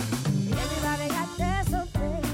[0.00, 1.09] Everybody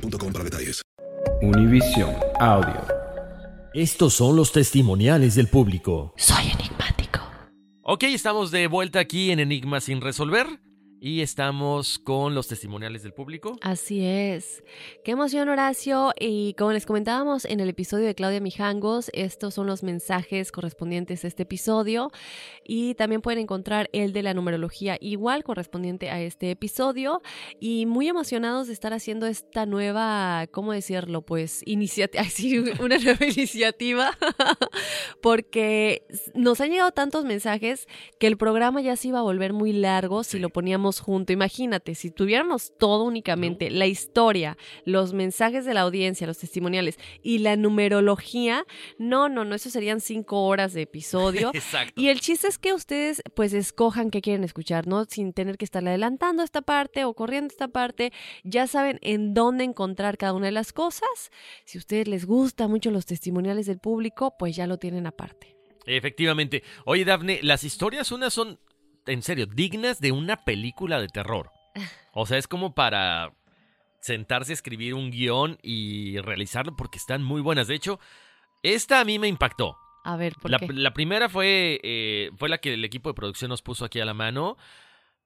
[0.00, 0.82] boostmobile.com para detalles.
[1.42, 2.86] Univision Audio.
[3.74, 6.14] Estos son los testimoniales del público.
[6.16, 7.20] Soy enigmático.
[7.82, 10.46] Ok, estamos de vuelta aquí en Enigma sin resolver.
[10.98, 13.58] Y estamos con los testimoniales del público.
[13.60, 14.64] Así es.
[15.04, 16.14] Qué emoción, Horacio.
[16.18, 21.24] Y como les comentábamos en el episodio de Claudia Mijangos, estos son los mensajes correspondientes
[21.24, 22.10] a este episodio.
[22.64, 27.20] Y también pueden encontrar el de la numerología igual correspondiente a este episodio.
[27.60, 31.20] Y muy emocionados de estar haciendo esta nueva, ¿cómo decirlo?
[31.20, 34.16] Pues iniciativa, sí, una nueva iniciativa.
[35.20, 37.86] Porque nos han llegado tantos mensajes
[38.18, 41.32] que el programa ya se iba a volver muy largo si lo poníamos junto.
[41.32, 47.38] Imagínate, si tuviéramos todo únicamente, la historia, los mensajes de la audiencia, los testimoniales y
[47.38, 48.64] la numerología,
[48.98, 51.50] no, no, no, eso serían cinco horas de episodio.
[51.54, 52.00] Exacto.
[52.00, 55.04] Y el chiste es que ustedes pues escojan qué quieren escuchar, ¿no?
[55.04, 58.12] Sin tener que estarle adelantando esta parte o corriendo esta parte.
[58.44, 61.30] Ya saben en dónde encontrar cada una de las cosas.
[61.64, 65.56] Si a ustedes les gusta mucho los testimoniales del público, pues ya lo tienen aparte.
[65.86, 66.64] Efectivamente.
[66.84, 68.58] Oye, Dafne, las historias unas son,
[69.06, 71.50] en serio, dignas de una película de terror.
[72.12, 73.32] O sea, es como para
[74.00, 77.66] sentarse a escribir un guion y realizarlo porque están muy buenas.
[77.68, 77.98] De hecho,
[78.62, 79.76] esta a mí me impactó.
[80.04, 80.68] A ver, ¿por La, qué?
[80.72, 84.04] la primera fue, eh, fue la que el equipo de producción nos puso aquí a
[84.04, 84.56] la mano.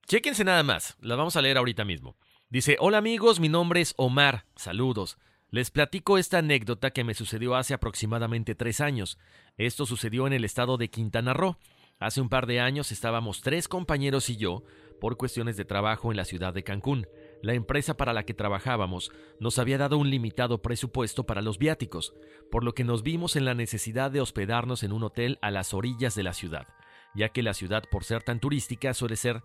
[0.07, 2.17] Chéquense nada más, las vamos a leer ahorita mismo.
[2.49, 5.17] Dice, hola amigos, mi nombre es Omar, saludos.
[5.51, 9.19] Les platico esta anécdota que me sucedió hace aproximadamente tres años.
[9.57, 11.57] Esto sucedió en el estado de Quintana Roo.
[12.01, 14.63] Hace un par de años estábamos tres compañeros y yo
[14.99, 17.05] por cuestiones de trabajo en la ciudad de Cancún.
[17.43, 22.15] La empresa para la que trabajábamos nos había dado un limitado presupuesto para los viáticos,
[22.49, 25.75] por lo que nos vimos en la necesidad de hospedarnos en un hotel a las
[25.75, 26.67] orillas de la ciudad,
[27.13, 29.43] ya que la ciudad por ser tan turística suele ser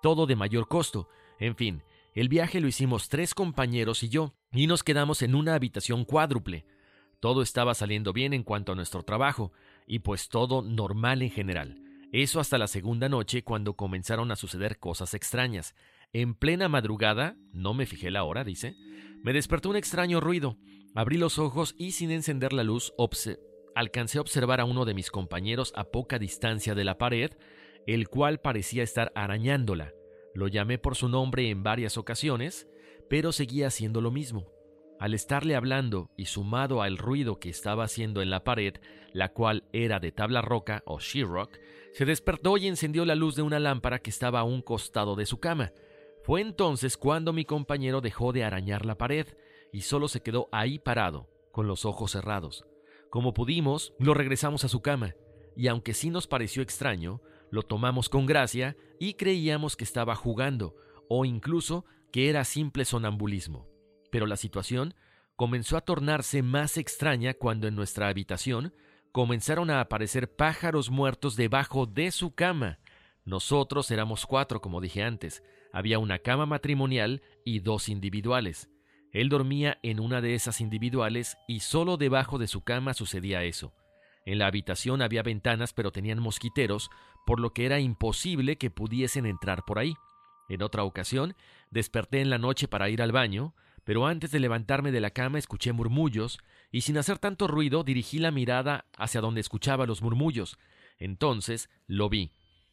[0.00, 1.10] todo de mayor costo.
[1.38, 1.82] En fin,
[2.14, 6.64] el viaje lo hicimos tres compañeros y yo, y nos quedamos en una habitación cuádruple.
[7.20, 9.52] Todo estaba saliendo bien en cuanto a nuestro trabajo,
[9.86, 11.82] y pues todo normal en general.
[12.12, 15.74] Eso hasta la segunda noche cuando comenzaron a suceder cosas extrañas.
[16.12, 18.76] En plena madrugada, no me fijé la hora, dice,
[19.22, 20.56] me despertó un extraño ruido.
[20.94, 22.94] Abrí los ojos y sin encender la luz
[23.74, 27.32] alcancé a observar a uno de mis compañeros a poca distancia de la pared,
[27.86, 29.92] el cual parecía estar arañándola.
[30.34, 32.66] Lo llamé por su nombre en varias ocasiones,
[33.08, 34.57] pero seguía haciendo lo mismo.
[34.98, 38.74] Al estarle hablando y sumado al ruido que estaba haciendo en la pared,
[39.12, 41.56] la cual era de tabla roca o sheetrock,
[41.92, 45.26] se despertó y encendió la luz de una lámpara que estaba a un costado de
[45.26, 45.72] su cama.
[46.24, 49.26] Fue entonces cuando mi compañero dejó de arañar la pared
[49.72, 52.66] y solo se quedó ahí parado, con los ojos cerrados.
[53.08, 55.14] Como pudimos, lo regresamos a su cama,
[55.56, 60.74] y aunque sí nos pareció extraño, lo tomamos con gracia y creíamos que estaba jugando,
[61.08, 63.67] o incluso que era simple sonambulismo.
[64.10, 64.94] Pero la situación
[65.36, 68.74] comenzó a tornarse más extraña cuando en nuestra habitación
[69.12, 72.78] comenzaron a aparecer pájaros muertos debajo de su cama.
[73.24, 75.42] Nosotros éramos cuatro, como dije antes.
[75.72, 78.68] Había una cama matrimonial y dos individuales.
[79.12, 83.74] Él dormía en una de esas individuales y solo debajo de su cama sucedía eso.
[84.24, 86.90] En la habitación había ventanas pero tenían mosquiteros,
[87.26, 89.94] por lo que era imposible que pudiesen entrar por ahí.
[90.48, 91.34] En otra ocasión,
[91.70, 93.54] desperté en la noche para ir al baño,
[93.88, 96.40] pero antes de levantarme de la cama escuché murmullos
[96.70, 100.58] y sin hacer tanto ruido dirigí la mirada hacia donde escuchaba los murmullos.
[100.98, 102.32] Entonces lo vi.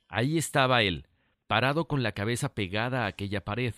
[0.10, 1.08] Ahí estaba él,
[1.48, 3.74] parado con la cabeza pegada a aquella pared,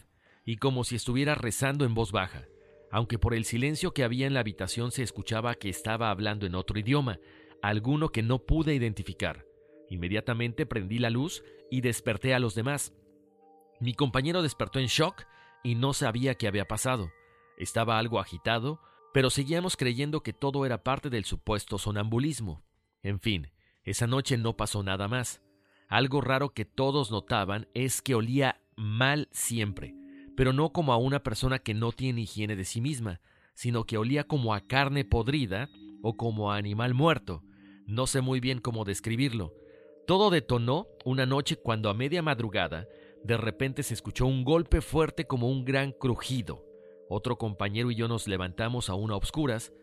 [0.45, 2.47] y como si estuviera rezando en voz baja,
[2.89, 6.55] aunque por el silencio que había en la habitación se escuchaba que estaba hablando en
[6.55, 7.19] otro idioma,
[7.61, 9.45] alguno que no pude identificar.
[9.91, 12.95] Inmediatamente prendí la luz y desperté a los demás.
[13.79, 15.25] Mi compañero despertó en shock
[15.63, 17.11] y no sabía qué había pasado.
[17.57, 18.79] Estaba algo agitado,
[19.13, 22.63] pero seguíamos creyendo que todo era parte del supuesto sonambulismo.
[23.01, 23.51] En fin,
[23.83, 25.41] esa noche no pasó nada más.
[25.87, 29.95] Algo raro que todos notaban es que olía mal siempre,
[30.35, 33.21] pero no como a una persona que no tiene higiene de sí misma,
[33.53, 35.69] sino que olía como a carne podrida
[36.03, 37.43] o como a animal muerto.
[37.87, 39.55] No sé muy bien cómo describirlo.
[40.05, 42.87] Todo detonó una noche cuando a media madrugada
[43.23, 46.66] de repente se escuchó un golpe fuerte como un gran crujido.
[47.09, 49.73] Otro compañero y yo nos levantamos aún a obscuras,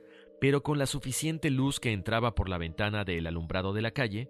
[0.40, 4.28] pero con la suficiente luz que entraba por la ventana del alumbrado de la calle,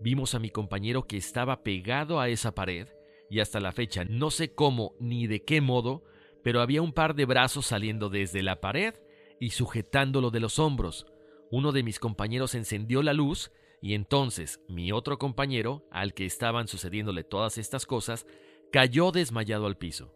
[0.00, 2.88] vimos a mi compañero que estaba pegado a esa pared,
[3.28, 6.04] y hasta la fecha no sé cómo ni de qué modo,
[6.44, 8.94] pero había un par de brazos saliendo desde la pared
[9.40, 11.06] y sujetándolo de los hombros.
[11.50, 13.50] Uno de mis compañeros encendió la luz
[13.82, 18.26] y entonces mi otro compañero, al que estaban sucediéndole todas estas cosas,
[18.70, 20.12] cayó desmayado al piso.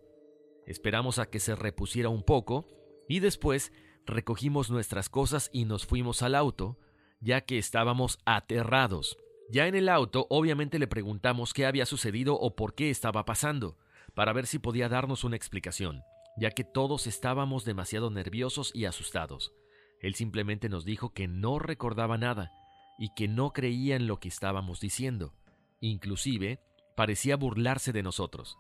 [0.71, 2.69] Esperamos a que se repusiera un poco
[3.09, 3.73] y después
[4.07, 6.79] recogimos nuestras cosas y nos fuimos al auto,
[7.19, 9.19] ya que estábamos aterrados.
[9.51, 13.79] Ya en el auto, obviamente le preguntamos qué había sucedido o por qué estaba pasando,
[14.15, 16.05] para ver si podía darnos una explicación,
[16.37, 19.53] ya que todos estábamos demasiado nerviosos y asustados.
[20.01, 22.53] Él simplemente nos dijo que no recordaba nada
[22.97, 25.35] y que no creía en lo que estábamos diciendo.
[25.81, 26.61] Inclusive,
[26.95, 28.57] parecía burlarse de nosotros.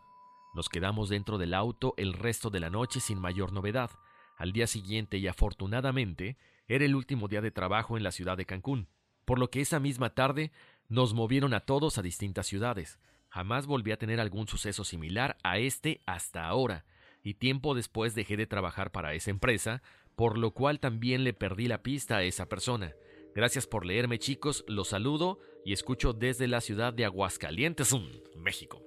[0.55, 3.91] Nos quedamos dentro del auto el resto de la noche sin mayor novedad.
[4.37, 6.37] Al día siguiente y afortunadamente
[6.67, 8.88] era el último día de trabajo en la ciudad de Cancún,
[9.25, 10.50] por lo que esa misma tarde
[10.88, 12.99] nos movieron a todos a distintas ciudades.
[13.29, 16.85] Jamás volví a tener algún suceso similar a este hasta ahora,
[17.23, 19.82] y tiempo después dejé de trabajar para esa empresa,
[20.17, 22.94] por lo cual también le perdí la pista a esa persona.
[23.35, 27.94] Gracias por leerme chicos, los saludo y escucho desde la ciudad de Aguascalientes,
[28.35, 28.82] México.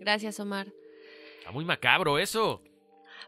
[0.00, 0.72] Gracias, Omar.
[1.38, 2.62] Está muy macabro eso.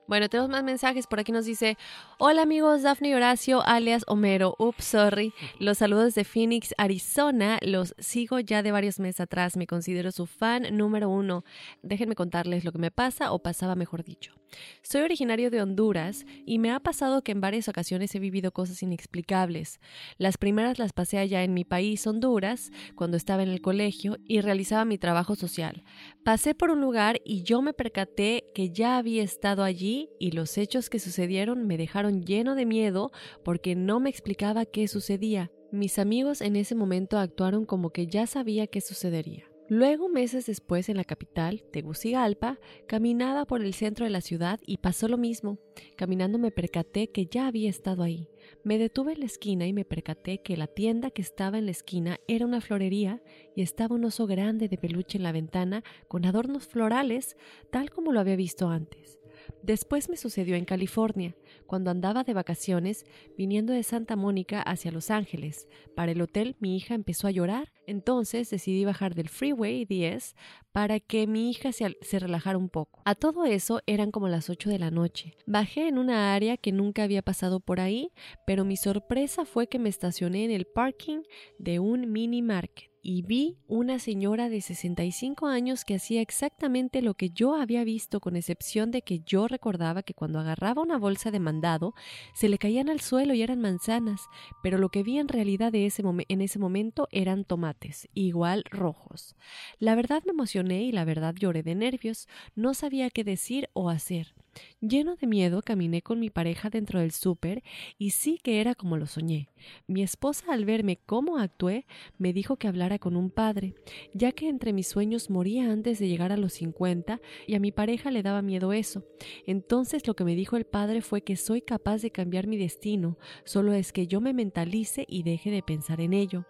[0.07, 1.07] Bueno, tenemos más mensajes.
[1.07, 1.77] Por aquí nos dice:
[2.19, 4.55] Hola amigos, Daphne y Horacio, alias Homero.
[4.59, 5.33] Ups, sorry.
[5.59, 7.59] Los saludos de Phoenix, Arizona.
[7.63, 9.57] Los sigo ya de varios meses atrás.
[9.57, 11.45] Me considero su fan número uno.
[11.83, 14.35] Déjenme contarles lo que me pasa, o pasaba mejor dicho.
[14.83, 18.83] Soy originario de Honduras y me ha pasado que en varias ocasiones he vivido cosas
[18.83, 19.81] inexplicables.
[20.19, 24.41] Las primeras las pasé allá en mi país, Honduras, cuando estaba en el colegio y
[24.41, 25.85] realizaba mi trabajo social.
[26.25, 30.59] Pasé por un lugar y yo me percaté que ya había estado allí y los
[30.59, 33.11] hechos que sucedieron me dejaron lleno de miedo
[33.43, 35.51] porque no me explicaba qué sucedía.
[35.73, 39.53] Mis amigos en ese momento actuaron como que ya sabía qué sucedería.
[39.69, 44.77] Luego, meses después, en la capital, Tegucigalpa, caminaba por el centro de la ciudad y
[44.77, 45.59] pasó lo mismo.
[45.97, 48.29] Caminando me percaté que ya había estado ahí.
[48.65, 51.71] Me detuve en la esquina y me percaté que la tienda que estaba en la
[51.71, 53.23] esquina era una florería
[53.57, 57.37] y estaba un oso grande de peluche en la ventana con adornos florales,
[57.71, 59.22] tal como lo había visto antes.
[59.63, 61.37] Después me sucedió en California,
[61.67, 63.07] cuando andaba de vacaciones
[63.39, 65.69] viniendo de Santa Mónica hacia Los Ángeles.
[65.95, 70.35] Para el hotel mi hija empezó a llorar, entonces decidí bajar del Freeway 10
[70.73, 73.03] para que mi hija se, se, relajara un poco.
[73.05, 75.37] A todo eso eran como las 8 de la noche.
[75.47, 78.11] Bajé en una área que nunca había pasado por ahí,
[78.47, 81.23] pero mi sorpresa fue que me estacioné en el parking
[81.59, 87.15] de un mini market y vi una señora de 65 años que hacía exactamente lo
[87.15, 91.33] que yo había visto, con excepción de que yo recordaba que cuando agarraba una bolsa
[91.33, 91.95] de mandado
[92.33, 94.23] se le caían al suelo y eran manzanas,
[94.63, 99.35] pero lo que vi en realidad en ese momento eran tomates, igual rojos.
[99.79, 103.91] La verdad me emocioné y la verdad lloré de nervios, no sabía qué decir o
[103.91, 104.35] hacer.
[104.81, 107.63] Lleno de miedo caminé con mi pareja dentro del súper
[107.99, 109.49] y sí que era como lo soñé.
[109.87, 111.87] Mi esposa al verme cómo actué
[112.19, 113.75] me dijo que hablara con un padre,
[114.13, 117.73] ya que entre mis sueños moría antes de llegar a los 50 y a mi
[117.73, 119.05] pareja le daba miedo eso.
[119.47, 123.19] Entonces lo que me dijo el padre fue que soy capaz de cambiar mi destino,
[123.45, 126.45] solo es que yo me mentalice y deje de pensar en ello.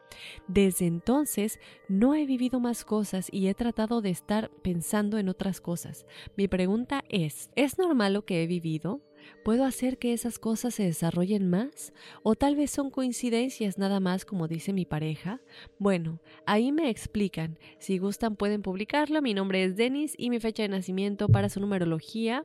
[0.49, 5.61] Desde entonces no he vivido más cosas y he tratado de estar pensando en otras
[5.61, 6.07] cosas.
[6.37, 9.03] Mi pregunta es, ¿es normal lo que he vivido?
[9.45, 11.93] ¿Puedo hacer que esas cosas se desarrollen más?
[12.23, 15.41] ¿O tal vez son coincidencias nada más como dice mi pareja?
[15.79, 17.59] Bueno, ahí me explican.
[17.79, 19.23] Si gustan pueden publicarlo.
[19.23, 22.45] Mi nombre es Denis y mi fecha de nacimiento para su numerología.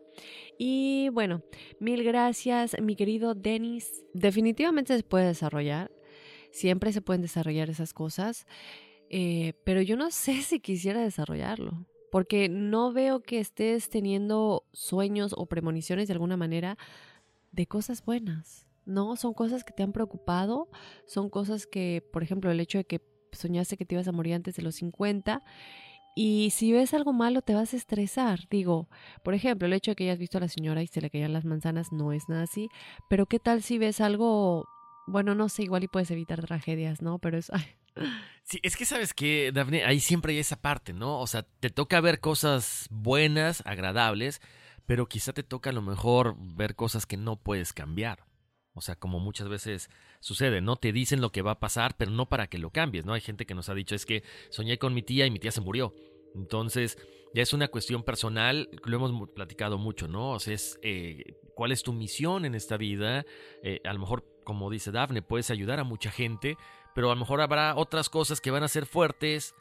[0.57, 1.43] Y bueno,
[1.79, 4.03] mil gracias mi querido Denis.
[4.13, 5.91] Definitivamente se puede desarrollar.
[6.51, 8.45] Siempre se pueden desarrollar esas cosas.
[9.09, 15.33] Eh, pero yo no sé si quisiera desarrollarlo porque no veo que estés teniendo sueños
[15.37, 16.77] o premoniciones de alguna manera
[17.51, 18.65] de cosas buenas.
[18.85, 20.69] No, son cosas que te han preocupado,
[21.05, 23.01] son cosas que, por ejemplo, el hecho de que
[23.33, 25.43] soñaste que te ibas a morir antes de los 50
[26.15, 28.47] y si ves algo malo te vas a estresar.
[28.49, 28.89] Digo,
[29.23, 31.31] por ejemplo, el hecho de que hayas visto a la señora y se le caían
[31.31, 32.69] las manzanas no es nada así,
[33.07, 34.67] pero ¿qué tal si ves algo,
[35.05, 37.19] bueno, no sé, igual y puedes evitar tragedias, ¿no?
[37.19, 37.51] Pero es,
[38.43, 41.19] Sí, es que sabes que, Daphne, ahí siempre hay esa parte, ¿no?
[41.19, 44.41] O sea, te toca ver cosas buenas, agradables,
[44.85, 48.25] pero quizá te toca a lo mejor ver cosas que no puedes cambiar.
[48.73, 49.89] O sea, como muchas veces
[50.21, 50.77] sucede, ¿no?
[50.77, 53.13] Te dicen lo que va a pasar, pero no para que lo cambies, ¿no?
[53.13, 55.51] Hay gente que nos ha dicho, es que soñé con mi tía y mi tía
[55.51, 55.93] se murió.
[56.35, 56.97] Entonces,
[57.33, 60.31] ya es una cuestión personal, lo hemos platicado mucho, ¿no?
[60.31, 63.25] O sea, es eh, cuál es tu misión en esta vida.
[63.63, 66.55] Eh, a lo mejor, como dice Dafne, puedes ayudar a mucha gente,
[66.97, 69.53] pero a lo mejor habrá otras cosas que van a ser fuertes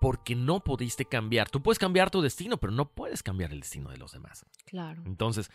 [0.00, 1.50] porque no pudiste cambiar.
[1.50, 4.46] Tú puedes cambiar tu destino, pero no puedes cambiar el destino de los demás.
[4.64, 5.02] Claro.
[5.04, 5.50] Entonces,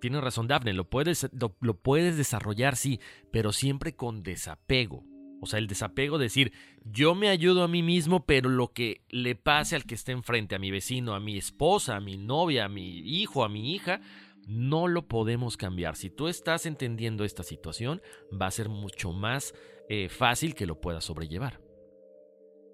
[0.00, 2.98] tienes razón, Daphne, lo puedes, lo, puedes desarrollar, sí,
[3.30, 5.04] pero siempre con desapego.
[5.40, 6.52] O sea, el desapego, decir,
[6.84, 10.56] yo me ayudo a mí mismo, pero lo que le pase al que esté enfrente,
[10.56, 14.00] a mi vecino, a mi esposa, a mi novia, a mi hijo, a mi hija,
[14.48, 15.94] no lo podemos cambiar.
[15.94, 18.02] Si tú estás entendiendo esta situación,
[18.32, 19.54] va a ser mucho más
[19.92, 21.60] eh, fácil que lo puedas sobrellevar.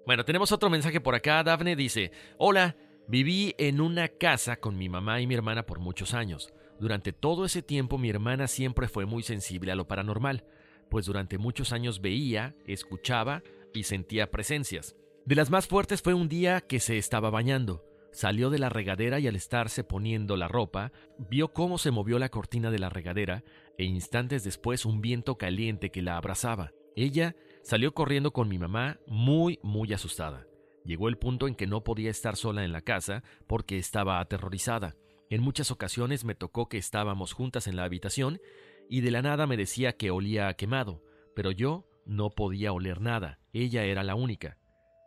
[0.05, 1.43] Bueno, tenemos otro mensaje por acá.
[1.43, 6.13] Dafne dice, hola, viví en una casa con mi mamá y mi hermana por muchos
[6.13, 6.53] años.
[6.79, 10.45] Durante todo ese tiempo mi hermana siempre fue muy sensible a lo paranormal,
[10.91, 13.41] pues durante muchos años veía, escuchaba
[13.73, 14.95] y sentía presencias.
[15.25, 17.83] De las más fuertes fue un día que se estaba bañando.
[18.11, 22.29] Salió de la regadera y al estarse poniendo la ropa, vio cómo se movió la
[22.29, 23.43] cortina de la regadera
[23.79, 26.73] e instantes después un viento caliente que la abrazaba.
[26.97, 30.47] Ella salió corriendo con mi mamá muy, muy asustada.
[30.83, 34.95] Llegó el punto en que no podía estar sola en la casa porque estaba aterrorizada.
[35.29, 38.41] En muchas ocasiones me tocó que estábamos juntas en la habitación
[38.89, 41.03] y de la nada me decía que olía a quemado,
[41.35, 44.57] pero yo no podía oler nada, ella era la única.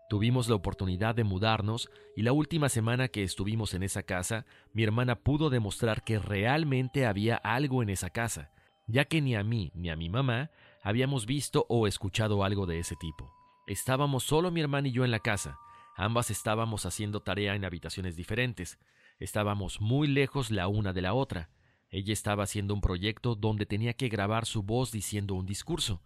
[0.08, 4.84] Tuvimos la oportunidad de mudarnos y la última semana que estuvimos en esa casa, mi
[4.84, 8.52] hermana pudo demostrar que realmente había algo en esa casa,
[8.86, 12.78] ya que ni a mí ni a mi mamá habíamos visto o escuchado algo de
[12.78, 13.32] ese tipo.
[13.66, 15.58] Estábamos solo mi hermana y yo en la casa.
[15.96, 18.78] Ambas estábamos haciendo tarea en habitaciones diferentes.
[19.18, 21.50] Estábamos muy lejos la una de la otra.
[21.90, 26.02] Ella estaba haciendo un proyecto donde tenía que grabar su voz diciendo un discurso.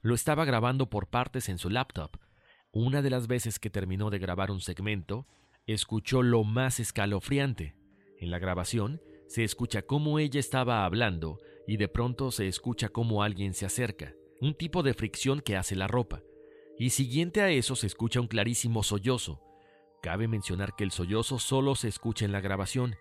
[0.00, 2.18] Lo estaba grabando por partes en su laptop.
[2.72, 5.26] Una de las veces que terminó de grabar un segmento,
[5.66, 7.76] escuchó lo más escalofriante.
[8.18, 13.22] En la grabación se escucha cómo ella estaba hablando y de pronto se escucha cómo
[13.22, 16.22] alguien se acerca, un tipo de fricción que hace la ropa.
[16.78, 19.42] Y siguiente a eso se escucha un clarísimo sollozo.
[20.02, 22.96] Cabe mencionar que el sollozo solo se escucha en la grabación.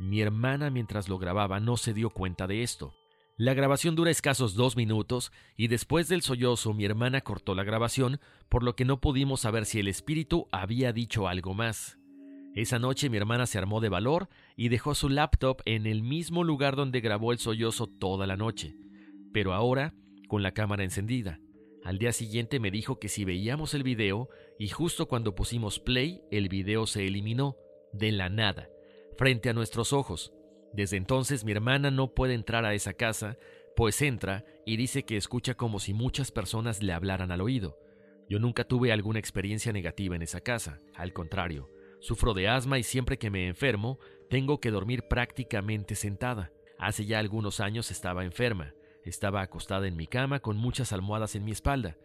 [0.00, 2.92] Mi hermana mientras lo grababa no se dio cuenta de esto.
[3.36, 8.20] La grabación dura escasos dos minutos y después del sollozo mi hermana cortó la grabación,
[8.48, 11.97] por lo que no pudimos saber si el espíritu había dicho algo más.
[12.58, 16.42] Esa noche mi hermana se armó de valor y dejó su laptop en el mismo
[16.42, 18.74] lugar donde grabó el sollozo toda la noche,
[19.32, 19.94] pero ahora
[20.26, 21.38] con la cámara encendida.
[21.84, 26.20] Al día siguiente me dijo que si veíamos el video, y justo cuando pusimos play,
[26.32, 27.54] el video se eliminó,
[27.92, 28.68] de la nada,
[29.16, 30.32] frente a nuestros ojos.
[30.72, 33.38] Desde entonces mi hermana no puede entrar a esa casa,
[33.76, 37.78] pues entra y dice que escucha como si muchas personas le hablaran al oído.
[38.28, 42.82] Yo nunca tuve alguna experiencia negativa en esa casa, al contrario, Sufro de asma y
[42.82, 43.98] siempre que me enfermo
[44.30, 46.52] tengo que dormir prácticamente sentada.
[46.78, 48.74] Hace ya algunos años estaba enferma.
[49.04, 51.96] Estaba acostada en mi cama con muchas almohadas en mi espalda.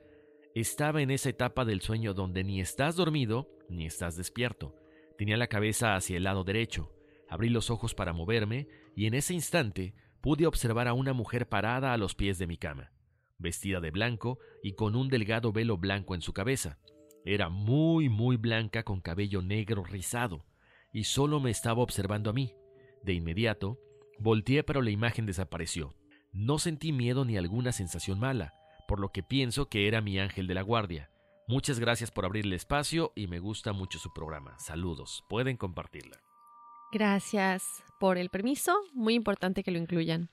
[0.56, 4.76] Estaba en esa etapa del sueño donde ni estás dormido ni estás despierto.
[5.18, 6.92] Tenía la cabeza hacia el lado derecho.
[7.30, 11.94] Abrí los ojos para moverme y en ese instante pude observar a una mujer parada
[11.94, 12.92] a los pies de mi cama,
[13.38, 16.80] vestida de blanco y con un delgado velo blanco en su cabeza.
[17.26, 20.46] Era muy, muy blanca con cabello negro rizado,
[20.92, 22.54] y solo me estaba observando a mí.
[23.04, 23.80] De inmediato,
[24.20, 25.96] volteé pero la imagen desapareció.
[26.32, 28.54] No sentí miedo ni alguna sensación mala,
[28.88, 31.10] por lo que pienso que era mi ángel de la guardia.
[31.48, 34.58] Muchas gracias por abrirle espacio y me gusta mucho su programa.
[34.60, 36.22] Saludos, pueden compartirla.
[36.92, 38.78] Gracias por el permiso.
[38.94, 40.30] Muy importante que lo incluyan.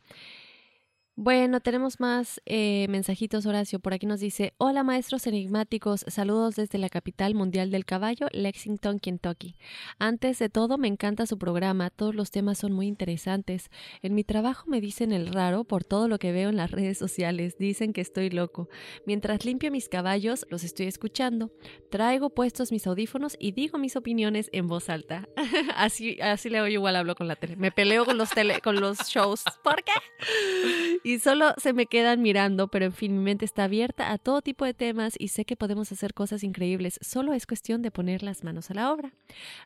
[1.22, 3.78] Bueno, tenemos más eh, mensajitos, Horacio.
[3.78, 8.98] Por aquí nos dice, hola maestros enigmáticos, saludos desde la capital mundial del caballo, Lexington,
[8.98, 9.54] Kentucky.
[9.98, 13.70] Antes de todo, me encanta su programa, todos los temas son muy interesantes.
[14.00, 16.96] En mi trabajo me dicen el raro por todo lo que veo en las redes
[16.96, 18.70] sociales, dicen que estoy loco.
[19.04, 21.52] Mientras limpio mis caballos, los estoy escuchando.
[21.90, 25.28] Traigo puestos mis audífonos y digo mis opiniones en voz alta.
[25.76, 27.56] así, así le oigo igual hablo con la tele.
[27.56, 29.44] Me peleo con los, tele, con los shows.
[29.62, 31.09] ¿Por qué?
[31.10, 34.42] Y solo se me quedan mirando, pero en fin, mi mente está abierta a todo
[34.42, 38.22] tipo de temas y sé que podemos hacer cosas increíbles, solo es cuestión de poner
[38.22, 39.12] las manos a la obra.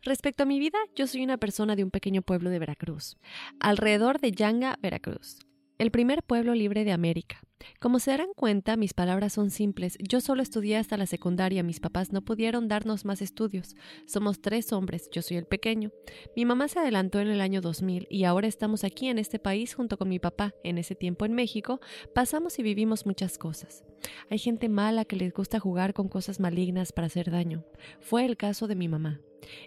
[0.03, 3.17] Respecto a mi vida, yo soy una persona de un pequeño pueblo de Veracruz,
[3.61, 5.39] alrededor de Yanga, Veracruz
[5.79, 7.41] el primer pueblo libre de América.
[7.81, 9.97] Como se darán cuenta, mis palabras son simples.
[10.01, 13.77] Yo solo estudié hasta la secundaria, mis papás no pudieron darnos más estudios.
[14.07, 15.91] Somos tres hombres, yo soy el pequeño.
[16.37, 19.75] Mi mamá se adelantó en el año 2000 y ahora estamos aquí en este país
[19.75, 20.55] junto con mi papá.
[20.63, 21.81] En ese tiempo en México
[22.15, 23.85] pasamos y vivimos muchas cosas.
[24.31, 27.65] Hay gente mala que les gusta jugar con cosas malignas para hacer daño.
[28.01, 29.21] Fue el caso de mi mamá.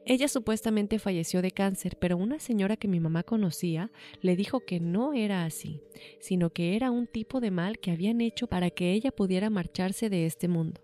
[0.06, 4.80] Ella supuestamente falleció de cáncer, pero una señora que mi mamá conocía le dijo que
[4.80, 5.82] no era así,
[6.20, 10.10] sino que era un tipo de mal que habían hecho para que ella pudiera marcharse
[10.10, 10.82] de este mundo.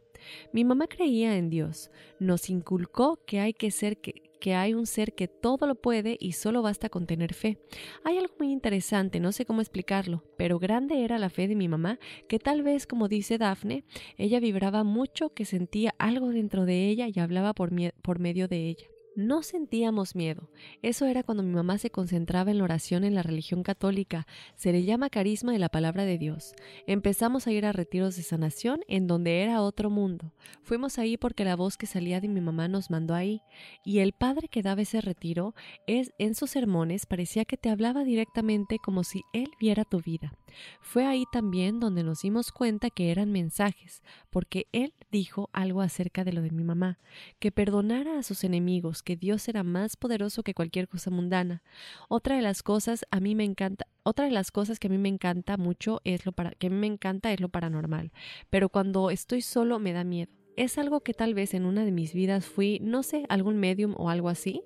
[0.51, 4.22] Mi mamá creía en Dios, nos inculcó que hay que ser que,
[4.53, 7.60] hay un ser que todo lo puede y solo basta con tener fe.
[8.03, 11.67] Hay algo muy interesante, no sé cómo explicarlo, pero grande era la fe de mi
[11.67, 13.86] mamá, que tal vez, como dice Dafne,
[14.17, 18.92] ella vibraba mucho, que sentía algo dentro de ella y hablaba por medio de ella.
[19.15, 20.50] No sentíamos miedo.
[20.82, 24.25] Eso era cuando mi mamá se concentraba en la oración en la religión católica.
[24.55, 26.53] Se le llama carisma de la palabra de Dios.
[26.88, 30.34] Empezamos a ir a retiros de sanación en donde era otro mundo.
[30.63, 33.41] Fuimos ahí porque la voz que salía de mi mamá nos mandó ahí.
[33.86, 35.53] Y el padre que daba ese retiro
[35.86, 40.34] es en sus sermones parecía que te hablaba directamente como si él viera tu vida.
[40.81, 46.24] Fue ahí también donde nos dimos cuenta que eran mensajes, porque él dijo algo acerca
[46.24, 47.00] de lo de mi mamá,
[47.39, 51.63] que perdonara a sus enemigos, que Dios era más poderoso que cualquier cosa mundana.
[52.10, 54.98] Otra de las cosas a mí me encanta, otra de las cosas que a mí
[54.98, 58.12] me encanta mucho es lo para, que a mí me encanta es lo paranormal,
[58.49, 60.42] pero cuando estoy solo me da miedo.
[60.56, 63.96] Es algo que tal vez en una de mis vidas fui, no sé, algún medium
[63.98, 64.63] o algo así.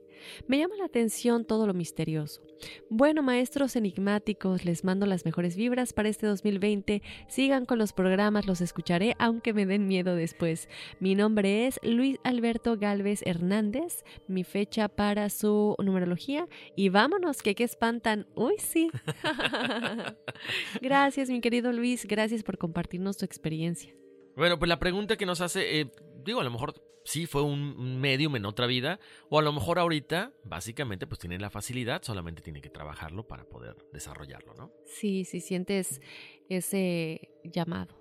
[0.47, 2.41] Me llama la atención todo lo misterioso.
[2.89, 7.02] Bueno, maestros enigmáticos, les mando las mejores vibras para este 2020.
[7.28, 10.67] Sigan con los programas, los escucharé, aunque me den miedo después.
[11.00, 16.47] Mi nombre es Luis Alberto Galvez Hernández, mi fecha para su numerología.
[16.76, 18.28] Y vámonos, que qué espantan.
[18.36, 18.89] Uy, sí.
[20.82, 23.93] gracias, mi querido Luis, gracias por compartirnos tu experiencia.
[24.38, 25.91] Bueno, pues la pregunta que nos hace, eh,
[26.23, 29.80] digo, a lo mejor sí fue un medium en otra vida, o a lo mejor
[29.80, 34.71] ahorita, básicamente, pues tiene la facilidad, solamente tiene que trabajarlo para poder desarrollarlo, ¿no?
[34.86, 36.02] Sí, sí sientes
[36.50, 38.00] ese llamado.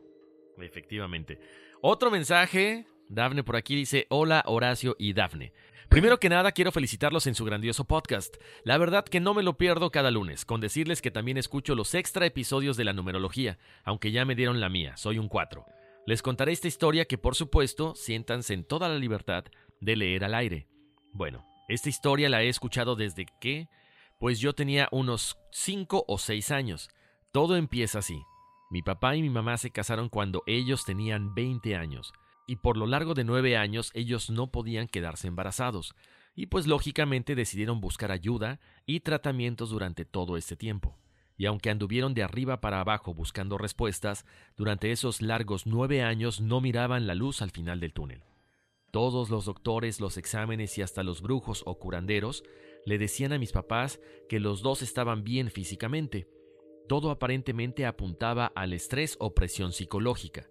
[0.59, 1.40] Efectivamente.
[1.81, 5.55] Otro mensaje, Dafne por aquí dice, hola Horacio y Dafne.
[5.88, 8.37] Primero que nada, quiero felicitarlos en su grandioso podcast.
[8.62, 11.94] La verdad que no me lo pierdo cada lunes, con decirles que también escucho los
[11.94, 15.64] extra episodios de la numerología, aunque ya me dieron la mía, soy un 4.
[16.06, 19.44] Les contaré esta historia que por supuesto siéntanse en toda la libertad
[19.80, 20.68] de leer al aire.
[21.12, 23.68] Bueno, esta historia la he escuchado desde que,
[24.20, 26.90] pues yo tenía unos 5 o 6 años.
[27.32, 28.22] Todo empieza así.
[28.70, 32.12] Mi papá y mi mamá se casaron cuando ellos tenían 20 años,
[32.46, 35.96] y por lo largo de 9 años ellos no podían quedarse embarazados,
[36.36, 40.96] y pues lógicamente decidieron buscar ayuda y tratamientos durante todo este tiempo
[41.37, 44.25] y aunque anduvieron de arriba para abajo buscando respuestas,
[44.57, 48.22] durante esos largos nueve años no miraban la luz al final del túnel.
[48.90, 52.44] Todos los doctores, los exámenes y hasta los brujos o curanderos
[52.87, 56.29] le decían a mis papás que los dos estaban bien físicamente.
[56.88, 60.49] Todo aparentemente apuntaba al estrés o presión psicológica.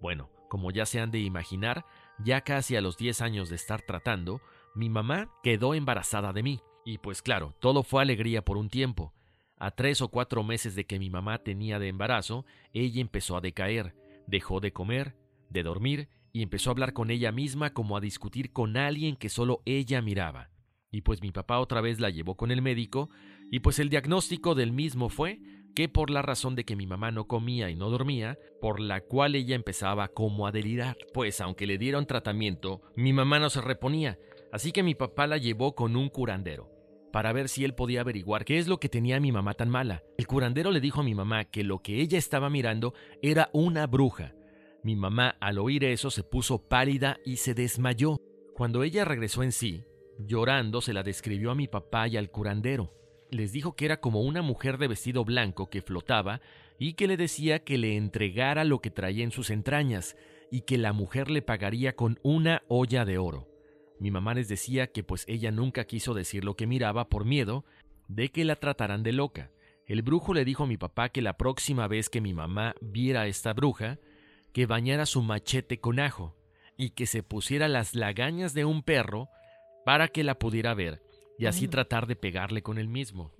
[0.00, 1.86] Bueno, como ya se han de imaginar,
[2.18, 4.40] ya casi a los diez años de estar tratando,
[4.74, 6.60] mi mamá quedó embarazada de mí.
[6.84, 9.12] Y pues claro, todo fue alegría por un tiempo,
[9.58, 13.40] a tres o cuatro meses de que mi mamá tenía de embarazo, ella empezó a
[13.40, 13.94] decaer,
[14.26, 15.16] dejó de comer,
[15.48, 19.28] de dormir y empezó a hablar con ella misma como a discutir con alguien que
[19.28, 20.50] solo ella miraba.
[20.90, 23.10] Y pues mi papá otra vez la llevó con el médico,
[23.50, 25.40] y pues el diagnóstico del mismo fue
[25.74, 29.00] que por la razón de que mi mamá no comía y no dormía, por la
[29.00, 33.60] cual ella empezaba como a delirar, pues aunque le dieron tratamiento, mi mamá no se
[33.60, 34.18] reponía,
[34.52, 36.75] así que mi papá la llevó con un curandero
[37.16, 40.02] para ver si él podía averiguar qué es lo que tenía mi mamá tan mala.
[40.18, 43.86] El curandero le dijo a mi mamá que lo que ella estaba mirando era una
[43.86, 44.34] bruja.
[44.82, 48.20] Mi mamá al oír eso se puso pálida y se desmayó.
[48.52, 49.86] Cuando ella regresó en sí,
[50.18, 52.92] llorando, se la describió a mi papá y al curandero.
[53.30, 56.42] Les dijo que era como una mujer de vestido blanco que flotaba
[56.78, 60.18] y que le decía que le entregara lo que traía en sus entrañas
[60.50, 63.55] y que la mujer le pagaría con una olla de oro.
[63.98, 67.64] Mi mamá les decía que pues ella nunca quiso decir lo que miraba por miedo
[68.08, 69.50] de que la trataran de loca.
[69.86, 73.22] El brujo le dijo a mi papá que la próxima vez que mi mamá viera
[73.22, 73.98] a esta bruja,
[74.52, 76.34] que bañara su machete con ajo
[76.76, 79.28] y que se pusiera las lagañas de un perro
[79.84, 81.02] para que la pudiera ver
[81.38, 81.70] y así Mm.
[81.70, 83.32] tratar de pegarle con el mismo.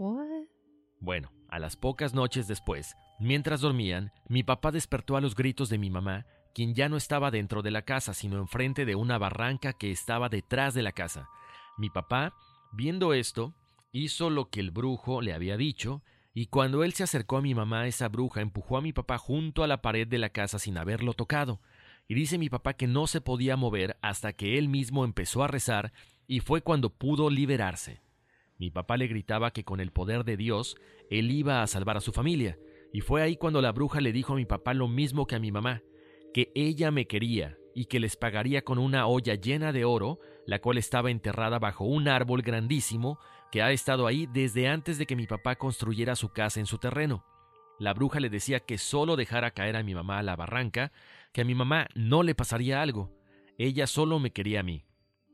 [1.01, 5.79] Bueno, a las pocas noches después, mientras dormían, mi papá despertó a los gritos de
[5.79, 9.75] mi mamá, quien ya no estaba dentro de la casa, sino enfrente de una barranca
[9.75, 11.29] que estaba detrás de la casa.
[11.77, 12.33] Mi papá,
[12.73, 13.55] viendo esto,
[13.93, 17.55] hizo lo que el brujo le había dicho, y cuando él se acercó a mi
[17.55, 20.79] mamá, esa bruja empujó a mi papá junto a la pared de la casa sin
[20.79, 21.61] haberlo tocado.
[22.09, 25.49] Y dice mi papá que no se podía mover hasta que él mismo empezó a
[25.49, 25.93] rezar,
[26.27, 28.01] y fue cuando pudo liberarse.
[28.57, 30.77] Mi papá le gritaba que con el poder de Dios
[31.11, 32.59] él iba a salvar a su familia,
[32.95, 35.39] y fue ahí cuando la bruja le dijo a mi papá lo mismo que a
[35.39, 35.83] mi mamá,
[36.33, 40.61] que ella me quería y que les pagaría con una olla llena de oro, la
[40.61, 43.19] cual estaba enterrada bajo un árbol grandísimo
[43.53, 46.79] que ha estado ahí desde antes de que mi papá construyera su casa en su
[46.79, 47.25] terreno.
[47.79, 50.93] La bruja le decía que solo dejara caer a mi mamá a la barranca,
[51.33, 53.13] que a mi mamá no le pasaría algo,
[53.59, 54.85] ella solo me quería a mí,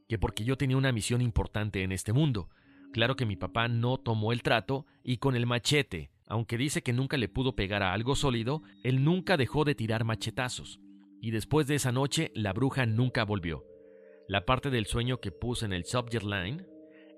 [0.09, 2.51] que porque yo tenía una misión importante en este mundo.
[2.93, 6.95] Claro que mi papá no tomó el trato y con el machete, aunque dice que
[6.95, 10.81] nunca le pudo pegar a algo sólido, él nunca dejó de tirar machetazos.
[11.21, 13.67] Y después de esa noche, la bruja nunca volvió.
[14.29, 16.65] La parte del sueño que puse en el subject line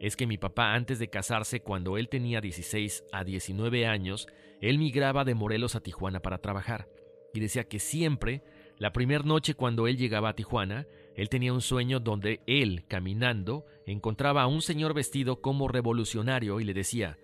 [0.01, 4.27] es que mi papá antes de casarse, cuando él tenía 16 a 19 años,
[4.61, 6.89] él migraba de Morelos a Tijuana para trabajar.
[7.33, 8.43] Y decía que siempre,
[8.79, 13.65] la primera noche cuando él llegaba a Tijuana, él tenía un sueño donde él, caminando,
[13.87, 17.17] encontraba a un señor vestido como revolucionario y le decía,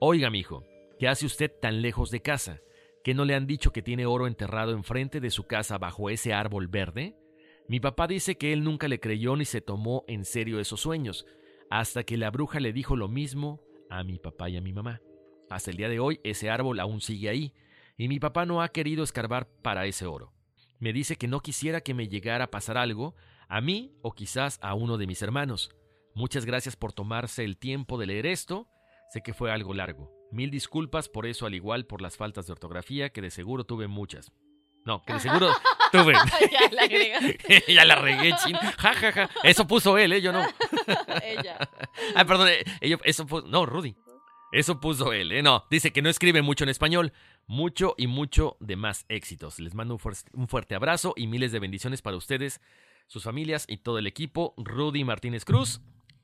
[0.00, 0.64] Oiga, mijo,
[1.00, 2.60] ¿qué hace usted tan lejos de casa?
[3.02, 6.34] ¿Que no le han dicho que tiene oro enterrado enfrente de su casa bajo ese
[6.34, 7.16] árbol verde?
[7.68, 11.24] Mi papá dice que él nunca le creyó ni se tomó en serio esos sueños,
[11.70, 15.00] hasta que la bruja le dijo lo mismo a mi papá y a mi mamá.
[15.48, 17.54] Hasta el día de hoy ese árbol aún sigue ahí,
[17.96, 20.34] y mi papá no ha querido escarbar para ese oro.
[20.80, 23.14] Me dice que no quisiera que me llegara a pasar algo,
[23.48, 25.70] a mí o quizás a uno de mis hermanos.
[26.14, 28.68] Muchas gracias por tomarse el tiempo de leer esto.
[29.08, 30.19] Sé que fue algo largo.
[30.32, 33.88] Mil disculpas por eso, al igual por las faltas de ortografía, que de seguro tuve
[33.88, 34.32] muchas.
[34.84, 35.50] No, que de seguro
[35.92, 36.14] tuve.
[36.14, 37.64] ya la agregaste.
[37.74, 38.54] ya la regué, chin.
[38.56, 39.30] Ja, ja, ja.
[39.42, 40.20] Eso puso él, ¿eh?
[40.22, 40.42] Yo no.
[41.24, 41.58] Ella.
[42.14, 42.48] Ah, perdón.
[42.48, 43.46] eh, ello- eso puso.
[43.46, 43.94] No, Rudy.
[44.52, 45.42] Eso puso él, ¿eh?
[45.42, 47.12] No, dice que no escribe mucho en español.
[47.46, 49.60] Mucho y mucho de más éxitos.
[49.60, 52.60] Les mando un, fuer- un fuerte abrazo y miles de bendiciones para ustedes,
[53.06, 54.54] sus familias y todo el equipo.
[54.56, 55.80] Rudy Martínez Cruz.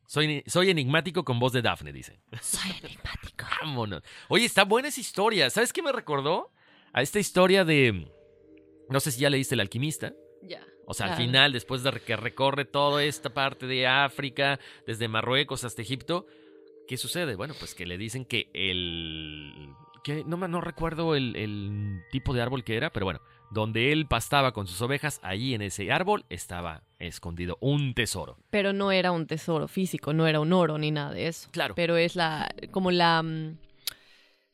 [0.07, 2.21] Soy, soy enigmático con voz de Dafne, dice.
[2.41, 3.45] Soy enigmático.
[3.61, 4.03] Vámonos.
[4.29, 5.51] Oye, está buena esa historia.
[5.51, 6.53] ¿Sabes qué me recordó?
[6.93, 8.11] A esta historia de.
[8.89, 10.13] No sé si ya leíste El Alquimista.
[10.43, 10.63] Ya.
[10.87, 15.65] O sea, al final, después de que recorre toda esta parte de África, desde Marruecos
[15.65, 16.27] hasta Egipto,
[16.87, 17.35] ¿qué sucede?
[17.35, 19.53] Bueno, pues que le dicen que el...
[20.05, 23.93] que no, me- no recuerdo el, el tipo de árbol que era, pero bueno, donde
[23.93, 28.39] él pastaba con sus ovejas, allí en ese árbol estaba escondido un tesoro.
[28.51, 31.49] Pero no era un tesoro físico, no era un oro ni nada de eso.
[31.53, 31.75] Claro.
[31.75, 33.57] Pero es la como la mm,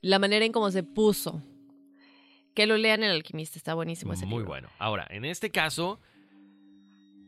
[0.02, 1.42] la manera en cómo se puso.
[2.54, 4.48] Que lo lean el alquimista, está buenísimo ese Muy libro.
[4.48, 4.68] bueno.
[4.78, 6.00] Ahora, en este caso,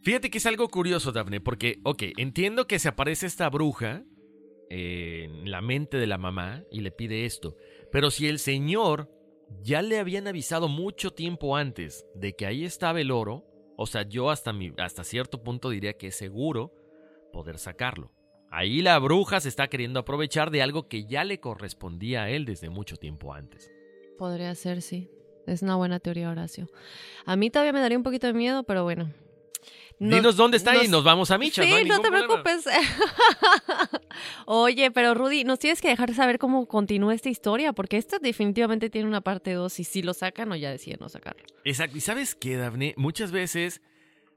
[0.03, 4.03] fíjate que es algo curioso, Daphne, porque, ok, entiendo que se aparece esta bruja
[4.68, 7.57] eh, en la mente de la mamá y le pide esto,
[7.90, 9.11] pero si el señor
[9.62, 13.44] ya le habían avisado mucho tiempo antes de que ahí estaba el oro,
[13.76, 16.72] o sea, yo hasta, mi, hasta cierto punto diría que es seguro
[17.33, 18.12] poder sacarlo.
[18.50, 22.44] Ahí la bruja se está queriendo aprovechar de algo que ya le correspondía a él
[22.44, 23.72] desde mucho tiempo antes.
[24.16, 25.11] Podría ser, sí.
[25.46, 26.68] Es una buena teoría, Horacio.
[27.26, 29.12] A mí todavía me daría un poquito de miedo, pero bueno.
[29.98, 31.62] No- Dinos dónde está y nos- vamos a Micha.
[31.62, 32.42] Sí, no, te problema.
[32.42, 32.66] preocupes.
[34.46, 38.90] Oye, pero Rudy, nos tienes que dejar saber cómo continúa esta historia, porque esto definitivamente
[38.90, 41.42] tiene una parte 2 y si lo sacan o ya deciden no sacarlo.
[41.64, 41.96] Exacto.
[41.96, 42.94] ¿Y sabes qué, Dafne?
[42.96, 43.80] Muchas veces,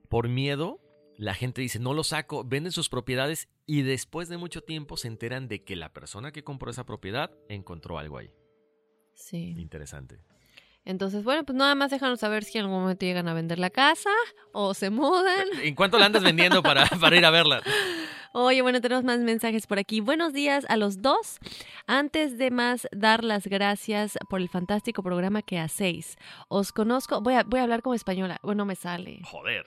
[0.09, 0.79] por miedo,
[1.17, 5.07] la gente dice, no lo saco, venden sus propiedades y después de mucho tiempo se
[5.07, 8.31] enteran de que la persona que compró esa propiedad encontró algo ahí.
[9.15, 9.55] Sí.
[9.57, 10.19] Interesante.
[10.87, 13.69] Entonces, bueno, pues nada más déjanos saber si en algún momento llegan a vender la
[13.69, 14.09] casa
[14.53, 15.45] o se mudan.
[15.61, 17.61] ¿En cuánto la andas vendiendo para, para ir a verla?
[18.31, 19.99] Oye, bueno, tenemos más mensajes por aquí.
[19.99, 21.39] Buenos días a los dos.
[21.87, 26.15] Antes de más, dar las gracias por el fantástico programa que hacéis.
[26.47, 29.19] Os conozco, voy a, voy a habbar como española, bueno, me sale.
[29.25, 29.65] Joder.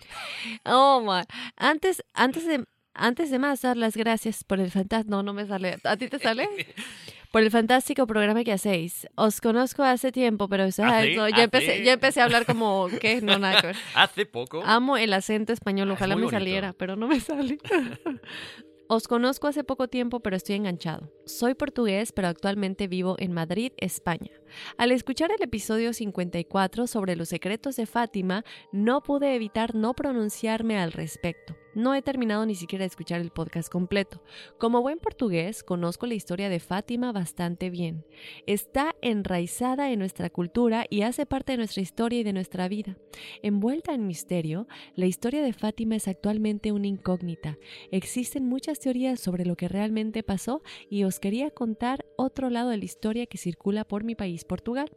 [0.65, 1.25] Oh, my.
[1.57, 5.11] Antes, antes de, Antes de más, dar las gracias por el fantástico.
[5.11, 5.79] No, no me sale.
[5.85, 6.49] ¿A ti te sale?
[7.33, 9.07] por el fantástico programa que hacéis.
[9.15, 12.45] Os conozco hace tiempo, pero o sea, ¿Ah, ¿Ah, yo, empecé, yo empecé a hablar
[12.47, 13.73] como que no nada.
[13.95, 14.63] Hace poco.
[14.65, 16.39] Amo el acento español, Ah, es ojalá muy me bonito.
[16.41, 17.59] saliera, pero no me sale.
[18.89, 21.13] Os conozco hace poco tiempo, pero estoy enganchado.
[21.25, 24.33] Soy portugués, pero actualmente vivo en Madrid, España.
[24.77, 30.79] Al escuchar el episodio 54 sobre los secretos de Fátima, no pude evitar no pronunciarme
[30.79, 31.57] al respecto.
[31.75, 34.21] No he terminado ni siquiera de escuchar el podcast completo.
[34.59, 38.05] Como buen portugués, conozco la historia de Fátima bastante bien.
[38.47, 42.97] Está enraizada en nuestra cultura y hace parte de nuestra historia y de nuestra vida.
[43.43, 47.57] Envuelta en misterio, la historia de Fátima es actualmente una incógnita.
[47.93, 52.79] Existen muchas teorías sobre lo que realmente pasó y os quería contar otro lado de
[52.79, 54.91] la historia que circula por mi país, Portugal.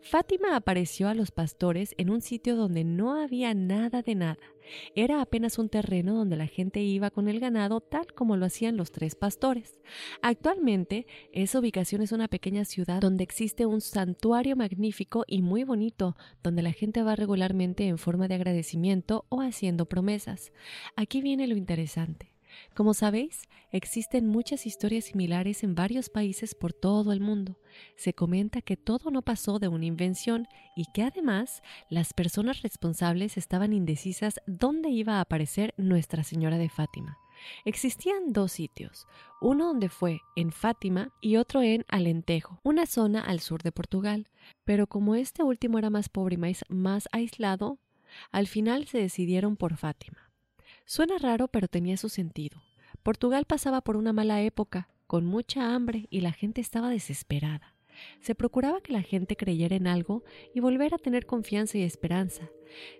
[0.00, 4.38] Fátima apareció a los pastores en un sitio donde no había nada de nada.
[4.94, 8.76] Era apenas un terreno donde la gente iba con el ganado tal como lo hacían
[8.76, 9.80] los tres pastores.
[10.22, 16.16] Actualmente, esa ubicación es una pequeña ciudad donde existe un santuario magnífico y muy bonito,
[16.42, 20.52] donde la gente va regularmente en forma de agradecimiento o haciendo promesas.
[20.96, 22.32] Aquí viene lo interesante.
[22.74, 27.58] Como sabéis, existen muchas historias similares en varios países por todo el mundo.
[27.96, 33.36] Se comenta que todo no pasó de una invención y que además las personas responsables
[33.36, 37.18] estaban indecisas dónde iba a aparecer Nuestra Señora de Fátima.
[37.64, 39.06] Existían dos sitios,
[39.40, 44.28] uno donde fue en Fátima y otro en Alentejo, una zona al sur de Portugal,
[44.64, 47.78] pero como este último era más pobre y más, más aislado,
[48.30, 50.29] al final se decidieron por Fátima.
[50.90, 52.60] Suena raro, pero tenía su sentido.
[53.04, 57.76] Portugal pasaba por una mala época, con mucha hambre y la gente estaba desesperada.
[58.20, 62.50] Se procuraba que la gente creyera en algo y volver a tener confianza y esperanza.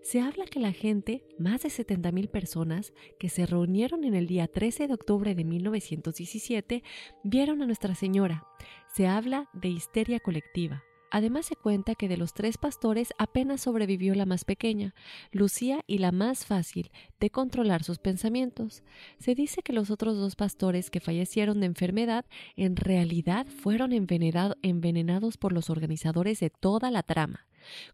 [0.03, 4.47] Se habla que la gente, más de 70.000 personas, que se reunieron en el día
[4.47, 6.85] 13 de octubre de 1917,
[7.25, 8.47] vieron a Nuestra Señora.
[8.95, 10.85] Se habla de histeria colectiva.
[11.11, 14.95] Además se cuenta que de los tres pastores apenas sobrevivió la más pequeña,
[15.33, 18.83] Lucía y la más fácil de controlar sus pensamientos.
[19.19, 22.25] Se dice que los otros dos pastores que fallecieron de enfermedad
[22.57, 27.47] en realidad fueron envenenado- envenenados por los organizadores de toda la trama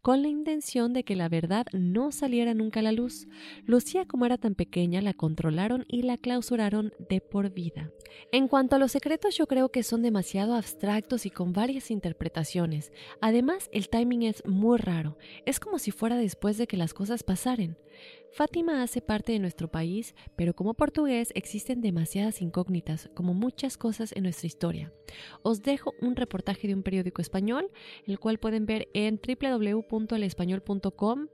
[0.02, 3.26] con la intención de que la verdad no saliera nunca a la luz.
[3.64, 7.90] Lucía, como era tan pequeña, la controlaron y la clausuraron de por vida.
[8.32, 12.92] En cuanto a los secretos, yo creo que son demasiado abstractos y con varias interpretaciones.
[13.20, 15.18] Además, el timing es muy raro.
[15.44, 17.76] Es como si fuera después de que las cosas pasaren.
[18.36, 24.12] Fátima hace parte de nuestro país, pero como portugués existen demasiadas incógnitas, como muchas cosas
[24.14, 24.92] en nuestra historia.
[25.42, 27.70] Os dejo un reportaje de un periódico español,
[28.06, 31.28] el cual pueden ver en www.elespañol.com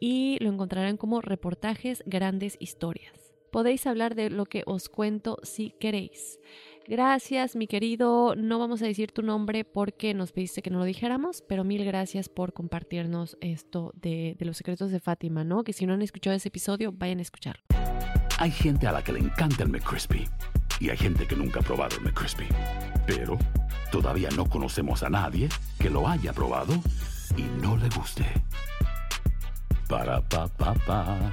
[0.00, 3.34] y lo encontrarán como reportajes grandes historias.
[3.50, 6.40] Podéis hablar de lo que os cuento si queréis.
[6.86, 8.34] Gracias, mi querido.
[8.34, 11.84] No vamos a decir tu nombre porque nos pediste que no lo dijéramos, pero mil
[11.84, 15.62] gracias por compartirnos esto de, los secretos de Fátima, ¿no?
[15.62, 17.62] Que si no han escuchado ese episodio, vayan a escucharlo.
[18.38, 20.28] Hay gente a la que le encanta el McCrispy
[20.80, 22.46] y hay gente que nunca ha probado el McCrispy.
[23.06, 23.38] Pero
[23.92, 26.74] todavía no conocemos a nadie que lo haya probado
[27.36, 28.24] y no le guste.
[29.88, 31.32] Para pa pa pa.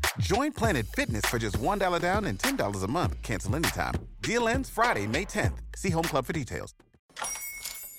[0.19, 3.21] Join Planet Fitness for just $1 down and $10 a month.
[3.21, 3.93] Cancel anytime.
[4.21, 5.59] Deal ends Friday, May 10th.
[5.75, 6.75] See Home Club for details.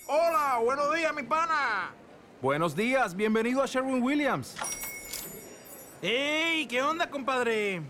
[0.07, 1.91] Hola, buenos días, mi pana.
[2.43, 4.57] Buenos días, bienvenido a Sherwin Williams.
[6.03, 6.67] ¡Ey!
[6.67, 7.81] ¿Qué onda, compadre?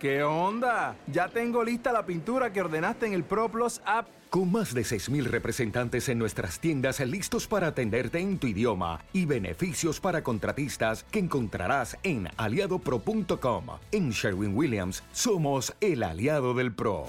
[0.00, 0.96] ¿Qué onda?
[1.08, 4.08] Ya tengo lista la pintura que ordenaste en el ProPlus app.
[4.30, 9.24] Con más de 6.000 representantes en nuestras tiendas listos para atenderte en tu idioma y
[9.24, 13.66] beneficios para contratistas que encontrarás en aliadopro.com.
[13.92, 17.06] En Sherwin Williams somos el aliado del PRO.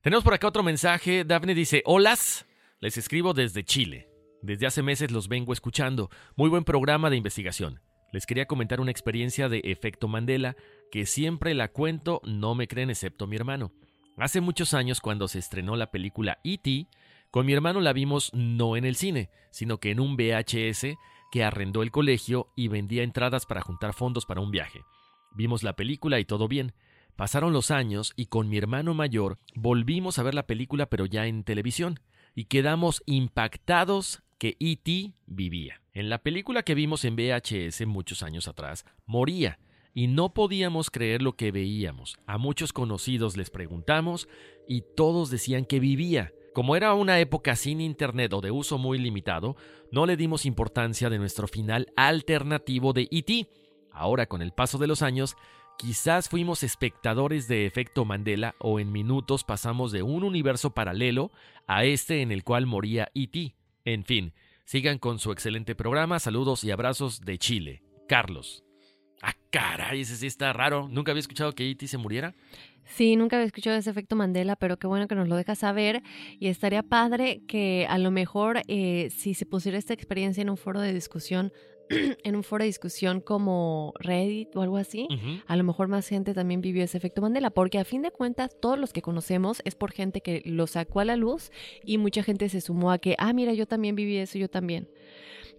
[0.00, 1.24] Tenemos por acá otro mensaje.
[1.24, 2.46] Daphne dice, holas,
[2.80, 4.08] les escribo desde Chile.
[4.42, 6.10] Desde hace meses los vengo escuchando.
[6.36, 7.80] Muy buen programa de investigación.
[8.12, 10.56] Les quería comentar una experiencia de efecto Mandela
[10.90, 13.72] que siempre la cuento, no me creen excepto mi hermano.
[14.16, 16.88] Hace muchos años cuando se estrenó la película E.T.,
[17.30, 20.96] con mi hermano la vimos no en el cine, sino que en un VHS
[21.30, 24.80] que arrendó el colegio y vendía entradas para juntar fondos para un viaje.
[25.32, 26.72] Vimos la película y todo bien.
[27.16, 31.26] Pasaron los años y con mi hermano mayor volvimos a ver la película pero ya
[31.26, 32.00] en televisión
[32.34, 35.12] y quedamos impactados que E.T.
[35.26, 35.82] vivía.
[35.92, 39.58] En la película que vimos en VHS muchos años atrás, moría
[39.98, 42.18] y no podíamos creer lo que veíamos.
[42.24, 44.28] A muchos conocidos les preguntamos
[44.68, 46.32] y todos decían que vivía.
[46.54, 49.56] Como era una época sin internet o de uso muy limitado,
[49.90, 53.48] no le dimos importancia de nuestro final alternativo de E.T.
[53.90, 55.34] Ahora, con el paso de los años,
[55.78, 61.32] quizás fuimos espectadores de efecto Mandela o en minutos pasamos de un universo paralelo
[61.66, 63.56] a este en el cual moría E.T.
[63.84, 64.32] En fin,
[64.64, 66.20] sigan con su excelente programa.
[66.20, 67.82] Saludos y abrazos de Chile.
[68.08, 68.62] Carlos.
[69.22, 70.88] Ah, caray, ese sí está raro.
[70.88, 71.88] Nunca había escuchado que E.T.
[71.88, 72.34] se muriera.
[72.84, 76.02] Sí, nunca había escuchado ese efecto Mandela, pero qué bueno que nos lo dejas saber.
[76.38, 80.56] Y estaría padre que a lo mejor eh, si se pusiera esta experiencia en un
[80.56, 81.52] foro de discusión,
[82.24, 85.06] en un foro de discusión como Reddit o algo así,
[85.46, 88.56] a lo mejor más gente también vivió ese efecto Mandela, porque a fin de cuentas
[88.60, 91.50] todos los que conocemos es por gente que lo sacó a la luz
[91.84, 94.88] y mucha gente se sumó a que, ah, mira, yo también viví eso, yo también.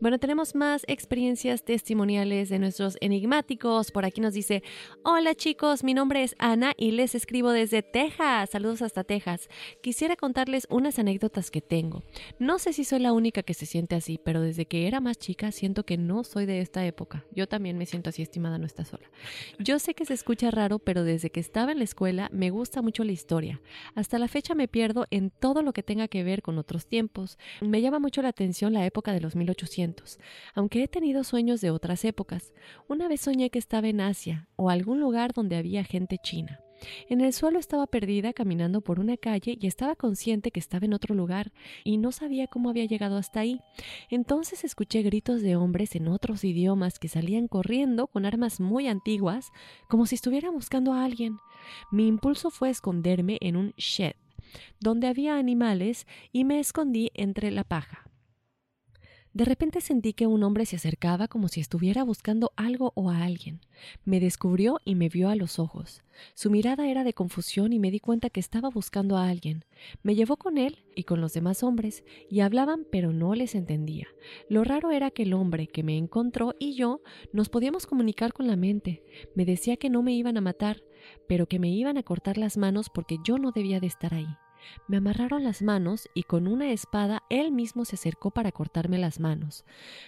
[0.01, 3.91] Bueno, tenemos más experiencias testimoniales de nuestros enigmáticos.
[3.91, 4.63] Por aquí nos dice,
[5.03, 8.51] hola chicos, mi nombre es Ana y les escribo desde Texas.
[8.51, 9.49] Saludos hasta Texas.
[9.81, 12.01] Quisiera contarles unas anécdotas que tengo.
[12.39, 15.17] No sé si soy la única que se siente así, pero desde que era más
[15.17, 17.25] chica siento que no soy de esta época.
[17.35, 19.11] Yo también me siento así, estimada, no está sola.
[19.57, 22.81] Yo sé que se escucha raro, pero desde que estaba en la escuela me gusta
[22.81, 23.59] mucho la historia.
[23.95, 27.37] Hasta la fecha me pierdo en todo lo que tenga que ver con otros tiempos.
[27.59, 29.88] Me llama mucho la atención la época de los 1800
[30.53, 32.53] aunque he tenido sueños de otras épocas.
[32.87, 36.59] Una vez soñé que estaba en Asia o algún lugar donde había gente china.
[37.09, 40.93] En el suelo estaba perdida caminando por una calle y estaba consciente que estaba en
[40.93, 41.51] otro lugar
[41.83, 43.59] y no sabía cómo había llegado hasta ahí.
[44.09, 49.51] Entonces escuché gritos de hombres en otros idiomas que salían corriendo con armas muy antiguas,
[49.87, 51.37] como si estuvieran buscando a alguien.
[51.91, 54.13] Mi impulso fue esconderme en un shed,
[54.79, 58.08] donde había animales, y me escondí entre la paja.
[59.33, 63.23] De repente sentí que un hombre se acercaba como si estuviera buscando algo o a
[63.23, 63.61] alguien.
[64.03, 66.01] Me descubrió y me vio a los ojos.
[66.33, 69.65] Su mirada era de confusión y me di cuenta que estaba buscando a alguien.
[70.01, 74.07] Me llevó con él y con los demás hombres, y hablaban pero no les entendía.
[74.49, 78.47] Lo raro era que el hombre que me encontró y yo nos podíamos comunicar con
[78.47, 79.03] la mente.
[79.35, 80.81] Me decía que no me iban a matar,
[81.27, 84.27] pero que me iban a cortar las manos porque yo no debía de estar ahí.
[84.87, 89.19] Me amarraron las manos y con una espada él mismo se acercó para cortarme las
[89.19, 89.65] manos.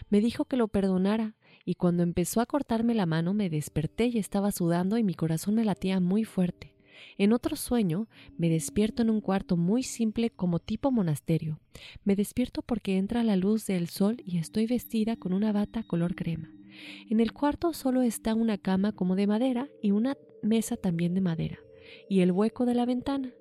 [0.10, 1.36] Me dijo que lo perdonara,
[1.66, 5.56] y cuando empezó a cortarme la mano me desperté y estaba sudando y mi corazón
[5.56, 6.74] me latía muy fuerte.
[7.18, 11.60] En otro sueño me despierto en un cuarto muy simple como tipo monasterio.
[12.04, 16.16] Me despierto porque entra la luz del sol y estoy vestida con una bata color
[16.16, 16.52] crema.
[17.10, 21.22] En el cuarto solo está una cama como de madera y una mesa también de
[21.22, 21.60] madera,
[22.10, 23.34] y el hueco de la ventana.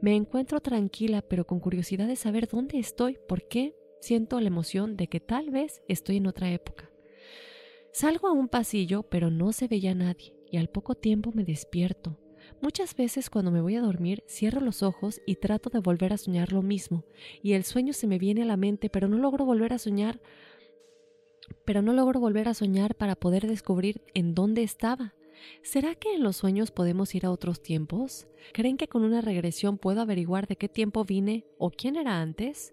[0.00, 4.96] Me encuentro tranquila, pero con curiosidad de saber dónde estoy, por qué siento la emoción
[4.96, 6.90] de que tal vez estoy en otra época.
[7.92, 12.18] Salgo a un pasillo, pero no se veía nadie, y al poco tiempo me despierto.
[12.60, 16.18] Muchas veces cuando me voy a dormir cierro los ojos y trato de volver a
[16.18, 17.04] soñar lo mismo,
[17.42, 20.20] y el sueño se me viene a la mente, pero no logro volver a soñar,
[21.64, 25.14] pero no logro volver a soñar para poder descubrir en dónde estaba.
[25.62, 28.26] ¿Será que en los sueños podemos ir a otros tiempos?
[28.52, 32.72] ¿Creen que con una regresión puedo averiguar de qué tiempo vine o quién era antes?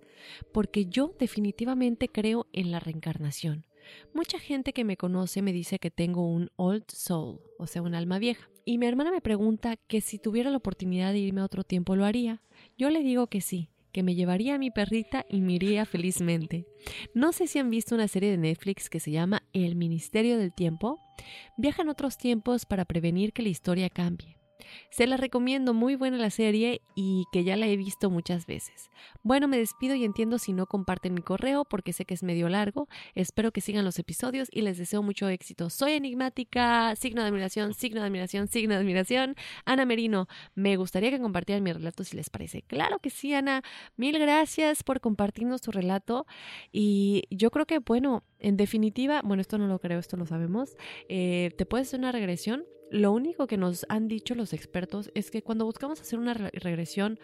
[0.51, 3.65] Porque yo definitivamente creo en la reencarnación.
[4.13, 7.95] Mucha gente que me conoce me dice que tengo un old soul, o sea, un
[7.95, 8.49] alma vieja.
[8.63, 11.95] Y mi hermana me pregunta que si tuviera la oportunidad de irme a otro tiempo
[11.95, 12.41] lo haría.
[12.77, 16.67] Yo le digo que sí, que me llevaría a mi perrita y me iría felizmente.
[17.13, 20.51] No sé si han visto una serie de Netflix que se llama El Ministerio del
[20.51, 20.99] Tiempo.
[21.55, 24.34] Viajan otros tiempos para prevenir que la historia cambie.
[24.89, 28.89] Se la recomiendo, muy buena la serie y que ya la he visto muchas veces.
[29.23, 32.47] Bueno, me despido y entiendo si no comparten mi correo porque sé que es medio
[32.49, 32.87] largo.
[33.13, 35.69] Espero que sigan los episodios y les deseo mucho éxito.
[35.69, 39.35] Soy enigmática, signo de admiración, signo de admiración, signo de admiración.
[39.65, 42.61] Ana Merino, me gustaría que compartieran mi relato si les parece.
[42.61, 43.63] Claro que sí, Ana.
[43.97, 46.25] Mil gracias por compartirnos tu relato
[46.71, 50.77] y yo creo que, bueno, en definitiva, bueno, esto no lo creo, esto lo sabemos,
[51.09, 55.31] eh, te puedes hacer una regresión lo único que nos han dicho los expertos es
[55.31, 57.19] que cuando buscamos hacer una regresión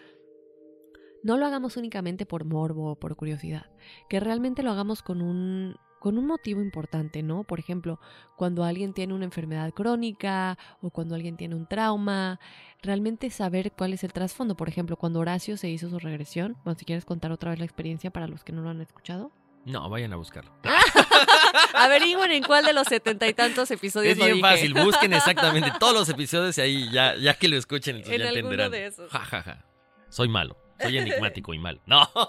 [1.24, 3.68] no lo hagamos únicamente por morbo o por curiosidad,
[4.10, 7.44] que realmente lo hagamos con un con un motivo importante, ¿no?
[7.44, 8.00] Por ejemplo,
[8.36, 12.40] cuando alguien tiene una enfermedad crónica o cuando alguien tiene un trauma,
[12.82, 14.58] realmente saber cuál es el trasfondo.
[14.58, 17.66] Por ejemplo, cuando Horacio se hizo su regresión, bueno, si quieres contar otra vez la
[17.66, 19.32] experiencia para los que no lo han escuchado.
[19.66, 20.52] No, vayan a buscarlo.
[21.74, 25.94] Averigüen en cuál de los setenta y tantos episodios Es bien fácil, busquen exactamente todos
[25.94, 28.72] los episodios y ahí ya, ya que lo escuchen, entonces En ya entenderán.
[28.72, 29.12] de esos.
[29.12, 29.66] Ja, ja, ja.
[30.10, 30.58] Soy malo.
[30.80, 31.80] Soy enigmático y mal.
[31.86, 32.10] No.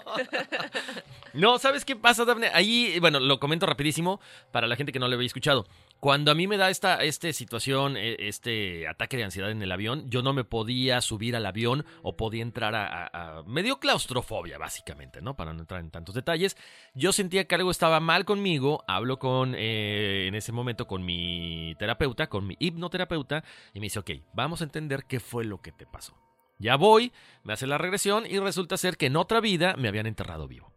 [1.33, 2.51] No, ¿sabes qué pasa, Dafne?
[2.53, 4.21] Ahí, bueno, lo comento rapidísimo
[4.51, 5.65] para la gente que no lo había escuchado.
[6.03, 9.71] Cuando a mí me da esta, esta situación, eh, este ataque de ansiedad en el
[9.71, 14.57] avión, yo no me podía subir al avión o podía entrar a- me dio claustrofobia,
[14.57, 15.37] básicamente, ¿no?
[15.37, 16.57] Para no entrar en tantos detalles.
[16.93, 18.83] Yo sentía que algo estaba mal conmigo.
[18.85, 23.99] Hablo con, eh, en ese momento, con mi terapeuta, con mi hipnoterapeuta, y me dice,
[23.99, 26.17] ok, vamos a entender qué fue lo que te pasó.
[26.59, 30.07] Ya voy, me hace la regresión y resulta ser que en otra vida me habían
[30.07, 30.69] enterrado vivo.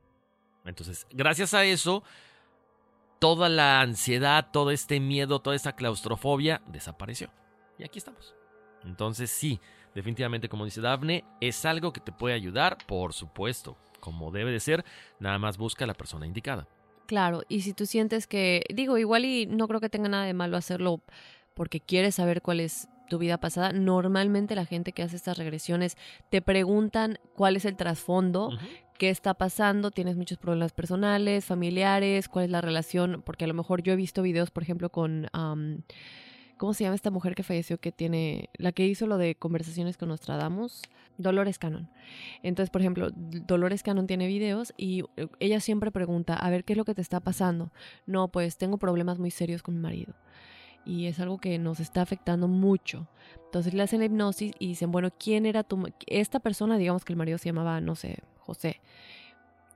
[0.64, 2.04] Entonces, gracias a eso,
[3.26, 7.28] toda la ansiedad, todo este miedo, toda esta claustrofobia desapareció.
[7.76, 8.36] Y aquí estamos.
[8.84, 9.58] Entonces, sí,
[9.96, 14.60] definitivamente, como dice Dafne, es algo que te puede ayudar, por supuesto, como debe de
[14.60, 14.84] ser,
[15.18, 16.68] nada más busca a la persona indicada.
[17.06, 20.32] Claro, y si tú sientes que, digo, igual y no creo que tenga nada de
[20.32, 21.00] malo hacerlo
[21.54, 25.96] porque quieres saber cuál es tu vida pasada, normalmente la gente que hace estas regresiones
[26.30, 28.50] te preguntan cuál es el trasfondo,
[28.98, 33.54] qué está pasando, tienes muchos problemas personales, familiares, cuál es la relación, porque a lo
[33.54, 35.28] mejor yo he visto videos, por ejemplo, con...
[35.32, 35.82] am,
[36.56, 39.98] ¿Cómo se llama esta mujer que falleció que tiene, la que hizo lo de conversaciones
[39.98, 40.80] con Nostradamus?
[41.18, 41.88] Dolores Cannon.
[42.42, 46.72] Entonces, por ejemplo, Dolores Cannon tiene videos y eh, ella siempre pregunta, a ver, ¿qué
[46.72, 47.72] es lo que te está pasando?
[48.06, 50.14] No, pues tengo problemas muy serios con mi marido.
[50.86, 53.08] Y es algo que nos está afectando mucho.
[53.44, 55.88] Entonces le hacen la hipnosis y dicen, bueno, ¿quién era tu...
[56.06, 58.80] Esta persona, digamos que el marido se llamaba, no sé, José.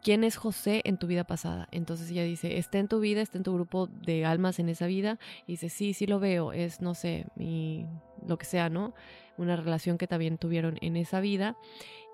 [0.02, 1.68] ¿Quién es José en tu vida pasada?
[1.72, 4.86] Entonces ella dice, está en tu vida, está en tu grupo de almas en esa
[4.86, 5.18] vida.
[5.46, 7.86] Y dice, sí, sí lo veo, es, no sé, mi,
[8.26, 8.94] lo que sea, ¿no?
[9.36, 11.56] Una relación que también tuvieron en esa vida.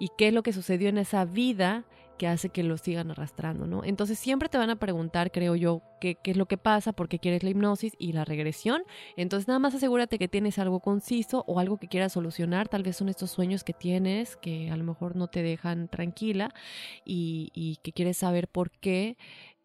[0.00, 1.84] ¿Y qué es lo que sucedió en esa vida
[2.16, 3.84] que hace que lo sigan arrastrando, ¿no?
[3.84, 7.08] Entonces siempre te van a preguntar, creo yo, qué, qué es lo que pasa, por
[7.08, 8.82] qué quieres la hipnosis y la regresión.
[9.16, 12.68] Entonces nada más asegúrate que tienes algo conciso o algo que quieras solucionar.
[12.68, 16.52] Tal vez son estos sueños que tienes que a lo mejor no te dejan tranquila
[17.04, 19.16] y, y que quieres saber por qué.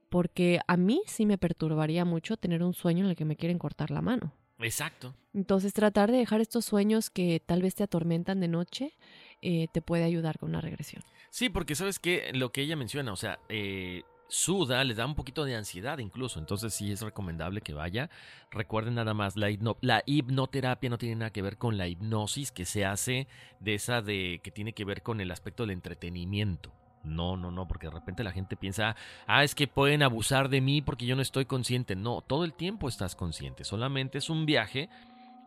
[0.10, 3.58] Porque a mí sí me perturbaría mucho tener un sueño en el que me quieren
[3.58, 4.34] cortar la mano.
[4.66, 5.16] Exacto.
[5.34, 8.93] Entonces tratar de dejar estos sueños que tal vez te atormentan de noche
[9.42, 11.04] eh, te puede ayudar con una regresión.
[11.30, 15.16] Sí, porque sabes que lo que ella menciona, o sea, eh, suda, les da un
[15.16, 18.10] poquito de ansiedad incluso, entonces sí es recomendable que vaya.
[18.50, 19.50] Recuerden nada más, la,
[19.82, 23.28] la hipnoterapia no tiene nada que ver con la hipnosis que se hace
[23.60, 26.72] de esa de que tiene que ver con el aspecto del entretenimiento.
[27.04, 30.62] No, no, no, porque de repente la gente piensa, ah, es que pueden abusar de
[30.62, 31.96] mí porque yo no estoy consciente.
[31.96, 34.88] No, todo el tiempo estás consciente, solamente es un viaje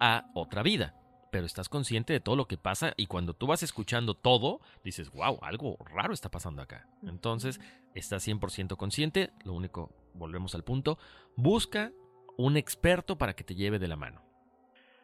[0.00, 0.94] a otra vida.
[1.34, 5.10] Pero estás consciente de todo lo que pasa y cuando tú vas escuchando todo, dices,
[5.10, 6.86] wow, algo raro está pasando acá.
[7.02, 7.58] Entonces,
[7.92, 9.32] estás 100% consciente.
[9.42, 10.96] Lo único, volvemos al punto,
[11.34, 11.90] busca
[12.36, 14.22] un experto para que te lleve de la mano.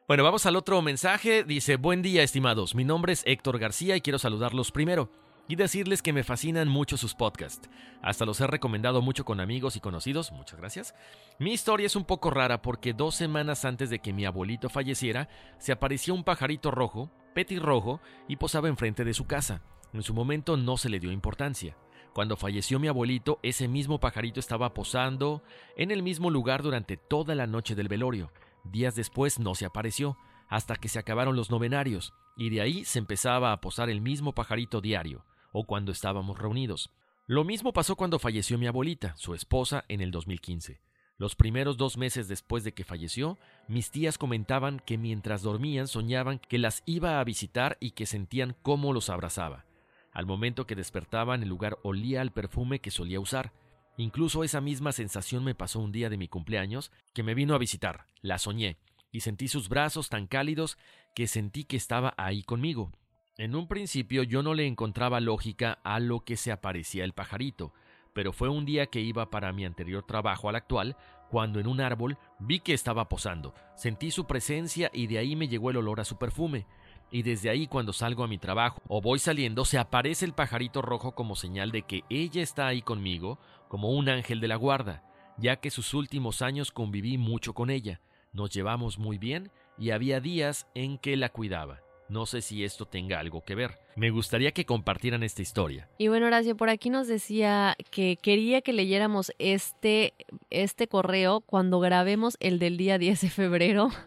[0.07, 1.43] Bueno, vamos al otro mensaje.
[1.43, 2.77] Dice, buen día, estimados.
[2.77, 5.11] Mi nombre es Héctor García y quiero saludarlos primero
[5.51, 7.69] y decirles que me fascinan mucho sus podcasts.
[8.03, 10.31] Hasta los he recomendado mucho con amigos y conocidos.
[10.31, 10.95] Muchas gracias.
[11.41, 15.29] Mi historia es un poco rara porque dos semanas antes de que mi abuelito falleciera,
[15.59, 19.61] se apareció un pajarito rojo, petirrojo, y posaba enfrente de su casa.
[19.93, 21.77] En su momento no se le dio importancia.
[22.13, 25.43] Cuando falleció mi abuelito, ese mismo pajarito estaba posando
[25.77, 28.33] en el mismo lugar durante toda la noche del velorio.
[28.63, 30.17] Días después no se apareció,
[30.49, 34.33] hasta que se acabaron los novenarios, y de ahí se empezaba a posar el mismo
[34.33, 36.91] pajarito diario, o cuando estábamos reunidos.
[37.27, 40.81] Lo mismo pasó cuando falleció mi abuelita, su esposa, en el 2015.
[41.17, 43.39] Los primeros dos meses después de que falleció,
[43.69, 48.57] mis tías comentaban que mientras dormían soñaban que las iba a visitar y que sentían
[48.63, 49.67] cómo los abrazaba.
[50.13, 53.53] Al momento que despertaban el lugar olía al perfume que solía usar.
[53.97, 57.59] Incluso esa misma sensación me pasó un día de mi cumpleaños, que me vino a
[57.59, 58.07] visitar.
[58.23, 58.79] La soñé,
[59.13, 60.79] y sentí sus brazos tan cálidos
[61.15, 62.93] que sentí que estaba ahí conmigo.
[63.41, 67.73] En un principio yo no le encontraba lógica a lo que se aparecía el pajarito,
[68.13, 70.95] pero fue un día que iba para mi anterior trabajo al actual,
[71.31, 75.49] cuando en un árbol vi que estaba posando, sentí su presencia y de ahí me
[75.49, 76.67] llegó el olor a su perfume.
[77.11, 80.83] Y desde ahí cuando salgo a mi trabajo o voy saliendo se aparece el pajarito
[80.83, 83.39] rojo como señal de que ella está ahí conmigo,
[83.69, 85.03] como un ángel de la guarda,
[85.39, 88.03] ya que sus últimos años conviví mucho con ella,
[88.35, 91.81] nos llevamos muy bien y había días en que la cuidaba.
[92.11, 93.79] No sé si esto tenga algo que ver.
[93.95, 95.89] Me gustaría que compartieran esta historia.
[95.97, 100.13] Y bueno, Horacio, por aquí nos decía que quería que leyéramos este,
[100.51, 103.91] este correo cuando grabemos el del día 10 de febrero.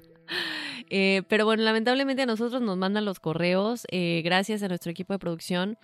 [0.89, 5.13] Eh, pero bueno, lamentablemente a nosotros nos mandan los correos, eh, gracias a nuestro equipo
[5.13, 5.77] de producción.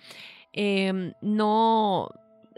[0.52, 2.10] Em, no,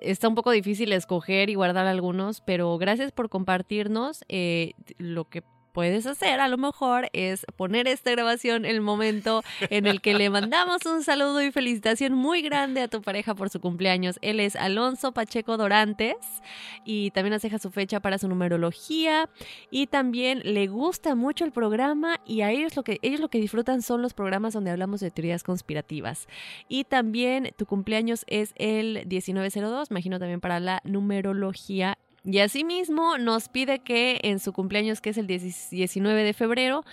[0.03, 5.43] está un poco difícil escoger y guardar algunos, pero gracias por compartirnos eh, lo que
[5.73, 10.31] puedes hacer a lo mejor es poner esta grabación el momento en el que le
[10.31, 14.19] mandamos un saludo y felicitación muy grande a tu pareja por su cumpleaños.
[14.23, 16.17] Él es Alonso Pacheco Dorantes
[16.85, 19.29] y también nos deja su fecha para su numerología
[19.71, 23.39] y también le gusta mucho el programa y a ellos lo que ellos lo que
[23.39, 26.29] disfrutan son los programas donde hablamos de teorías conspirativas.
[26.69, 33.49] Y también tu cumpleaños es el 1902, imagino también para la numerología y asimismo nos
[33.49, 36.85] pide que en su cumpleaños, que es el 19 de febrero,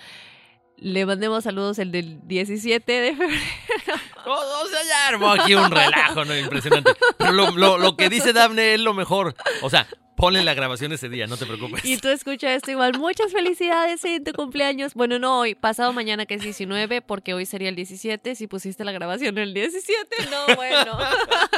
[0.81, 3.41] le mandemos saludos el del 17 de febrero.
[4.31, 6.37] O, sea, ya armó aquí un relajo, ¿no?
[6.37, 6.91] Impresionante.
[7.17, 9.33] Pero lo, lo, que dice Dafne es lo mejor.
[9.63, 11.83] O sea, ponle la grabación ese día, no te preocupes.
[11.83, 12.99] Y tú escucha esto igual.
[12.99, 14.93] Muchas felicidades en tu cumpleaños.
[14.93, 18.35] Bueno, no hoy, pasado mañana que es 19, porque hoy sería el 17.
[18.35, 20.97] Si pusiste la grabación el 17, no, bueno.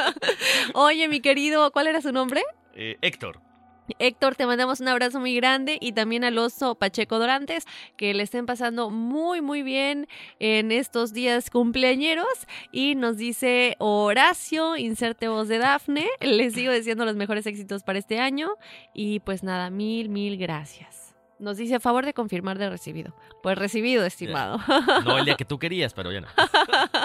[0.74, 2.42] Oye, mi querido, ¿cuál era su nombre?
[2.74, 3.51] Eh, Héctor.
[3.98, 7.66] Héctor, te mandamos un abrazo muy grande y también al oso Pacheco Dorantes,
[7.96, 10.08] que le estén pasando muy, muy bien
[10.38, 12.26] en estos días cumpleañeros.
[12.70, 16.06] Y nos dice Horacio, inserte voz de Dafne.
[16.20, 18.50] Les sigo deseando los mejores éxitos para este año.
[18.94, 21.14] Y pues nada, mil, mil gracias.
[21.38, 23.16] Nos dice a favor de confirmar de recibido.
[23.42, 24.60] Pues recibido, estimado.
[25.04, 26.28] No el día que tú querías, pero ya no.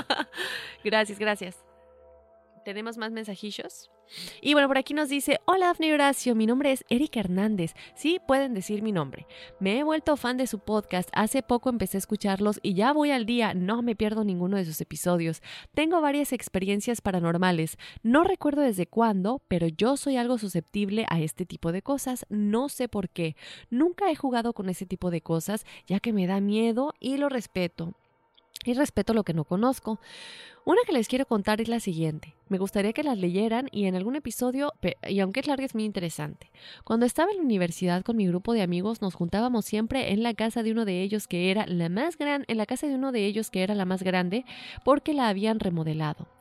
[0.83, 1.66] gracias, gracias.
[2.67, 3.89] ¿Tenemos más mensajillos?
[4.41, 7.73] Y bueno, por aquí nos dice, hola Dafne Horacio, mi nombre es Erika Hernández.
[7.95, 9.25] Sí, pueden decir mi nombre.
[9.61, 13.11] Me he vuelto fan de su podcast, hace poco empecé a escucharlos y ya voy
[13.11, 15.41] al día, no me pierdo ninguno de sus episodios.
[15.73, 21.45] Tengo varias experiencias paranormales, no recuerdo desde cuándo, pero yo soy algo susceptible a este
[21.45, 23.37] tipo de cosas, no sé por qué.
[23.69, 27.29] Nunca he jugado con ese tipo de cosas, ya que me da miedo y lo
[27.29, 27.95] respeto
[28.71, 29.99] y respeto lo que no conozco.
[30.65, 32.35] Una que les quiero contar es la siguiente.
[32.49, 34.73] Me gustaría que las leyeran y en algún episodio,
[35.07, 36.51] y aunque es larga es muy interesante.
[36.83, 40.33] Cuando estaba en la universidad con mi grupo de amigos nos juntábamos siempre en la
[40.33, 43.11] casa de uno de ellos que era la más grande, en la casa de uno
[43.11, 44.43] de ellos que era la más grande
[44.83, 46.36] porque la habían remodelado.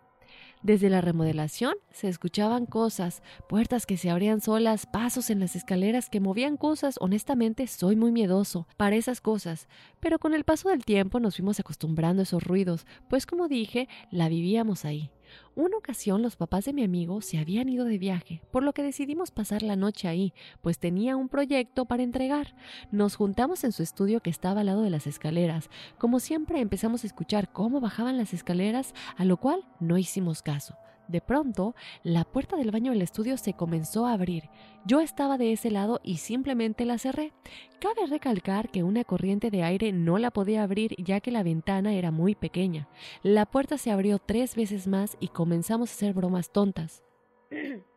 [0.67, 6.11] Desde la remodelación se escuchaban cosas, puertas que se abrían solas, pasos en las escaleras
[6.11, 6.97] que movían cosas.
[6.99, 9.69] Honestamente, soy muy miedoso para esas cosas,
[10.01, 13.89] pero con el paso del tiempo nos fuimos acostumbrando a esos ruidos, pues como dije,
[14.11, 15.12] la vivíamos ahí.
[15.55, 18.83] Una ocasión los papás de mi amigo se habían ido de viaje, por lo que
[18.83, 22.55] decidimos pasar la noche ahí, pues tenía un proyecto para entregar.
[22.91, 25.70] Nos juntamos en su estudio que estaba al lado de las escaleras.
[25.99, 30.77] Como siempre empezamos a escuchar cómo bajaban las escaleras, a lo cual no hicimos caso.
[31.09, 34.51] De pronto, la puerta del baño del estudio se comenzó a abrir.
[34.85, 37.33] Yo estaba de ese lado y simplemente la cerré.
[37.81, 41.95] Cabe recalcar que una corriente de aire no la podía abrir ya que la ventana
[41.95, 42.89] era muy pequeña.
[43.23, 47.03] La puerta se abrió tres veces más y comenzamos a hacer bromas tontas.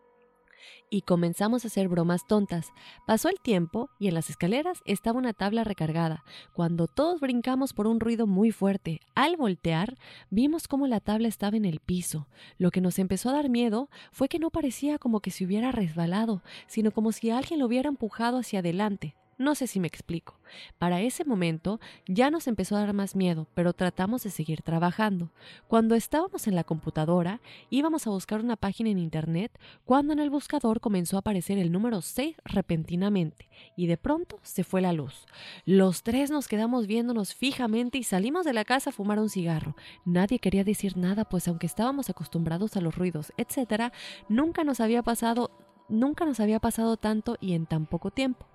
[0.89, 2.71] y comenzamos a hacer bromas tontas.
[3.05, 6.23] Pasó el tiempo y en las escaleras estaba una tabla recargada.
[6.53, 9.97] Cuando todos brincamos por un ruido muy fuerte, al voltear,
[10.29, 12.27] vimos cómo la tabla estaba en el piso.
[12.57, 15.71] Lo que nos empezó a dar miedo fue que no parecía como que se hubiera
[15.71, 19.15] resbalado, sino como si alguien lo hubiera empujado hacia adelante.
[19.39, 20.37] No sé si me explico.
[20.79, 25.31] Para ese momento ya nos empezó a dar más miedo, pero tratamos de seguir trabajando.
[25.69, 30.29] Cuando estábamos en la computadora, íbamos a buscar una página en Internet, cuando en el
[30.29, 35.25] buscador comenzó a aparecer el número 6 repentinamente, y de pronto se fue la luz.
[35.65, 39.77] Los tres nos quedamos viéndonos fijamente y salimos de la casa a fumar un cigarro.
[40.03, 43.93] Nadie quería decir nada, pues aunque estábamos acostumbrados a los ruidos, etc.,
[44.27, 45.49] nunca nos había pasado
[45.89, 48.45] nunca nos había pasado tanto y en tan poco tiempo.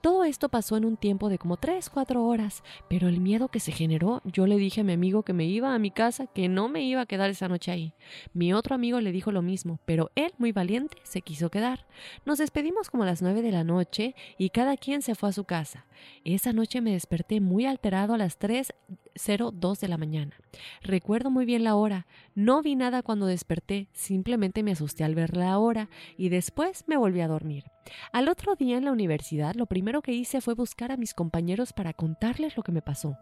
[0.00, 3.60] Todo esto pasó en un tiempo de como 3, 4 horas, pero el miedo que
[3.60, 6.48] se generó, yo le dije a mi amigo que me iba a mi casa, que
[6.48, 7.94] no me iba a quedar esa noche ahí.
[8.34, 11.86] Mi otro amigo le dijo lo mismo, pero él, muy valiente, se quiso quedar.
[12.24, 15.32] Nos despedimos como a las 9 de la noche y cada quien se fue a
[15.32, 15.86] su casa.
[16.24, 20.36] Esa noche me desperté muy alterado a las 3.02 de la mañana.
[20.82, 25.36] Recuerdo muy bien la hora, no vi nada cuando desperté, simplemente me asusté al ver
[25.36, 27.64] la hora y después me volví a dormir.
[28.12, 31.72] Al otro día en la universidad lo primero que hice fue buscar a mis compañeros
[31.72, 33.16] para contarles lo que me pasó.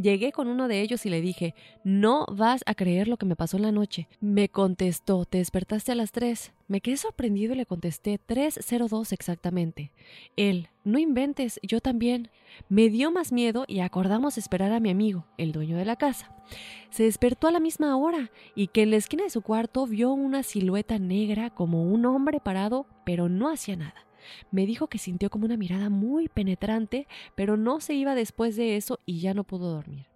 [0.00, 3.34] Llegué con uno de ellos y le dije, no vas a creer lo que me
[3.34, 4.06] pasó en la noche.
[4.20, 6.52] Me contestó, te despertaste a las 3.
[6.68, 9.90] Me quedé sorprendido y le contesté 302 exactamente.
[10.36, 12.30] Él, no inventes, yo también.
[12.68, 16.30] Me dio más miedo y acordamos esperar a mi amigo, el dueño de la casa.
[16.90, 20.12] Se despertó a la misma hora y que en la esquina de su cuarto vio
[20.12, 24.07] una silueta negra como un hombre parado, pero no hacía nada.
[24.50, 28.76] Me dijo que sintió como una mirada muy penetrante, pero no se iba después de
[28.76, 30.06] eso y ya no pudo dormir.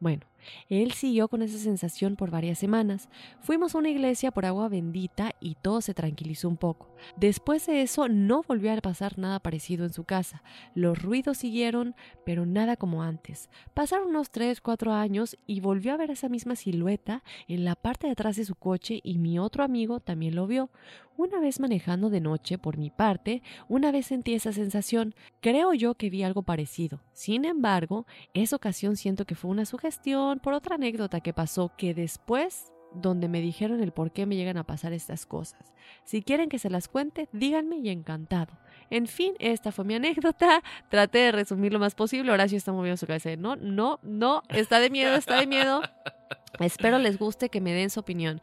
[0.00, 0.26] Bueno,
[0.68, 3.08] él siguió con esa sensación por varias semanas.
[3.40, 6.94] Fuimos a una iglesia por agua bendita y todo se tranquilizó un poco.
[7.16, 10.42] Después de eso no volvió a pasar nada parecido en su casa.
[10.74, 13.50] Los ruidos siguieron, pero nada como antes.
[13.74, 18.06] Pasaron unos 3, 4 años y volvió a ver esa misma silueta en la parte
[18.06, 20.70] de atrás de su coche y mi otro amigo también lo vio.
[21.18, 25.16] Una vez manejando de noche, por mi parte, una vez sentí esa sensación.
[25.40, 27.00] Creo yo que vi algo parecido.
[27.12, 31.94] Sin embargo, esa ocasión siento que fue una sugestión por otra anécdota que pasó que
[31.94, 35.72] después donde me dijeron el por qué me llegan a pasar estas cosas.
[36.04, 38.58] Si quieren que se las cuente, díganme y encantado.
[38.90, 40.62] En fin, esta fue mi anécdota.
[40.90, 42.32] Traté de resumir lo más posible.
[42.32, 43.34] Horacio está moviendo su cabeza.
[43.36, 44.42] No, no, no.
[44.48, 45.82] Está de miedo, está de miedo.
[46.60, 48.40] Espero les guste que me den su opinión.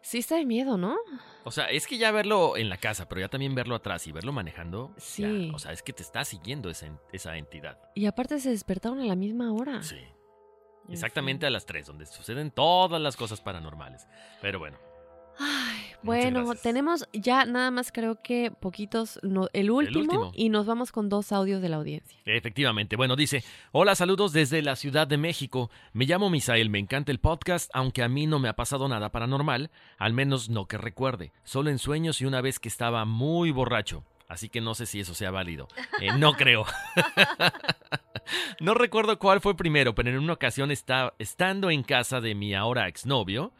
[0.00, 0.96] Sí está de miedo, ¿no?
[1.44, 4.12] O sea, es que ya verlo en la casa, pero ya también verlo atrás y
[4.12, 4.94] verlo manejando.
[4.98, 5.50] Sí.
[5.54, 7.78] o sea, es que te está siguiendo esa, esa entidad.
[7.94, 9.82] Y aparte se despertaron a la misma hora.
[9.82, 9.96] Sí.
[10.88, 14.06] Exactamente a las 3, donde suceden todas las cosas paranormales.
[14.40, 14.76] Pero bueno.
[15.38, 19.18] Ay, bueno, tenemos ya nada más creo que poquitos,
[19.52, 22.16] el, último, y nos vamos con dos audios de la audiencia.
[22.24, 27.10] Efectivamente, bueno, dice, hola, saludos desde la Ciudad de México, me llamo Misael, me encanta
[27.10, 30.78] el podcast, aunque a mí no me ha pasado nada paranormal, al menos no que
[30.78, 34.04] recuerde, solo en sueños y una vez que estaba muy borracho.
[34.28, 35.68] Así que no sé si eso sea válido.
[36.00, 36.64] Eh, no creo.
[38.60, 42.54] no recuerdo cuál fue primero, pero en una ocasión estaba, estando en casa de mi
[42.54, 43.52] ahora exnovio,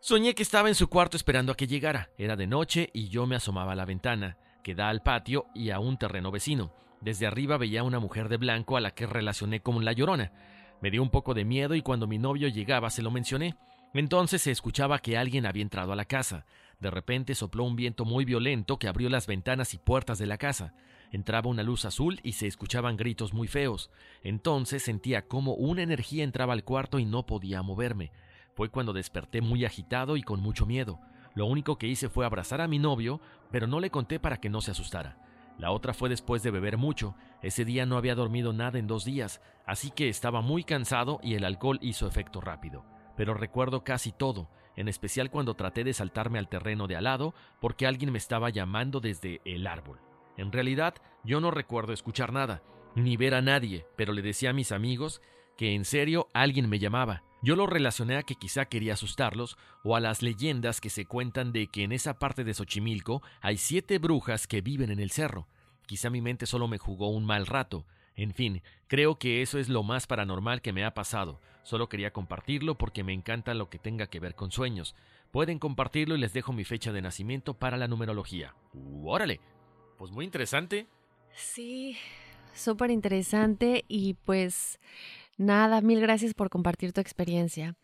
[0.00, 2.10] soñé que estaba en su cuarto esperando a que llegara.
[2.16, 5.70] Era de noche y yo me asomaba a la ventana, que da al patio y
[5.70, 6.72] a un terreno vecino.
[7.00, 10.32] Desde arriba veía a una mujer de blanco a la que relacioné con la llorona.
[10.80, 13.56] Me dio un poco de miedo y cuando mi novio llegaba se lo mencioné.
[13.94, 16.46] Entonces se escuchaba que alguien había entrado a la casa.
[16.82, 20.36] De repente sopló un viento muy violento que abrió las ventanas y puertas de la
[20.36, 20.74] casa.
[21.12, 23.88] Entraba una luz azul y se escuchaban gritos muy feos.
[24.24, 28.10] Entonces sentía como una energía entraba al cuarto y no podía moverme.
[28.54, 30.98] Fue cuando desperté muy agitado y con mucho miedo.
[31.36, 33.20] Lo único que hice fue abrazar a mi novio,
[33.52, 35.18] pero no le conté para que no se asustara.
[35.58, 37.14] La otra fue después de beber mucho.
[37.42, 41.34] Ese día no había dormido nada en dos días, así que estaba muy cansado y
[41.34, 42.84] el alcohol hizo efecto rápido.
[43.16, 47.34] Pero recuerdo casi todo, en especial cuando traté de saltarme al terreno de al lado
[47.60, 50.00] porque alguien me estaba llamando desde el árbol.
[50.36, 50.94] En realidad,
[51.24, 52.62] yo no recuerdo escuchar nada,
[52.94, 55.20] ni ver a nadie, pero le decía a mis amigos
[55.56, 57.22] que en serio alguien me llamaba.
[57.42, 61.52] Yo lo relacioné a que quizá quería asustarlos o a las leyendas que se cuentan
[61.52, 65.48] de que en esa parte de Xochimilco hay siete brujas que viven en el cerro.
[65.86, 67.84] Quizá mi mente solo me jugó un mal rato.
[68.16, 71.40] En fin, creo que eso es lo más paranormal que me ha pasado.
[71.62, 74.94] Solo quería compartirlo porque me encanta lo que tenga que ver con sueños.
[75.30, 78.54] Pueden compartirlo y les dejo mi fecha de nacimiento para la numerología.
[79.04, 79.40] ¡Órale!
[79.96, 80.86] Pues muy interesante.
[81.34, 81.96] Sí,
[82.54, 84.78] súper interesante y pues
[85.38, 87.74] Nada, mil gracias por compartir tu experiencia.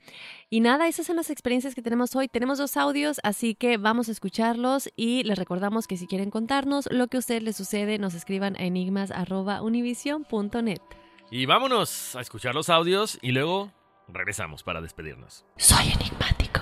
[0.50, 2.28] Y nada, esas son las experiencias que tenemos hoy.
[2.28, 6.88] Tenemos dos audios, así que vamos a escucharlos y les recordamos que si quieren contarnos
[6.90, 10.82] lo que a ustedes les sucede, nos escriban a enigmas.univision.net.
[11.30, 13.72] Y vámonos a escuchar los audios y luego
[14.08, 15.44] regresamos para despedirnos.
[15.56, 16.60] Soy enigmático.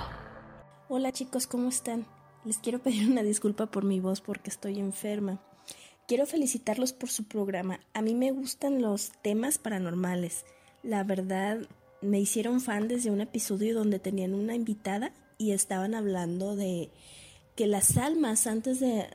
[0.89, 2.07] Hola chicos, ¿cómo están?
[2.45, 5.41] Les quiero pedir una disculpa por mi voz porque estoy enferma.
[6.07, 7.81] Quiero felicitarlos por su programa.
[7.93, 10.45] A mí me gustan los temas paranormales.
[10.87, 11.59] La verdad,
[12.01, 16.91] me hicieron fan desde un episodio donde tenían una invitada y estaban hablando de
[17.57, 19.09] que las almas antes de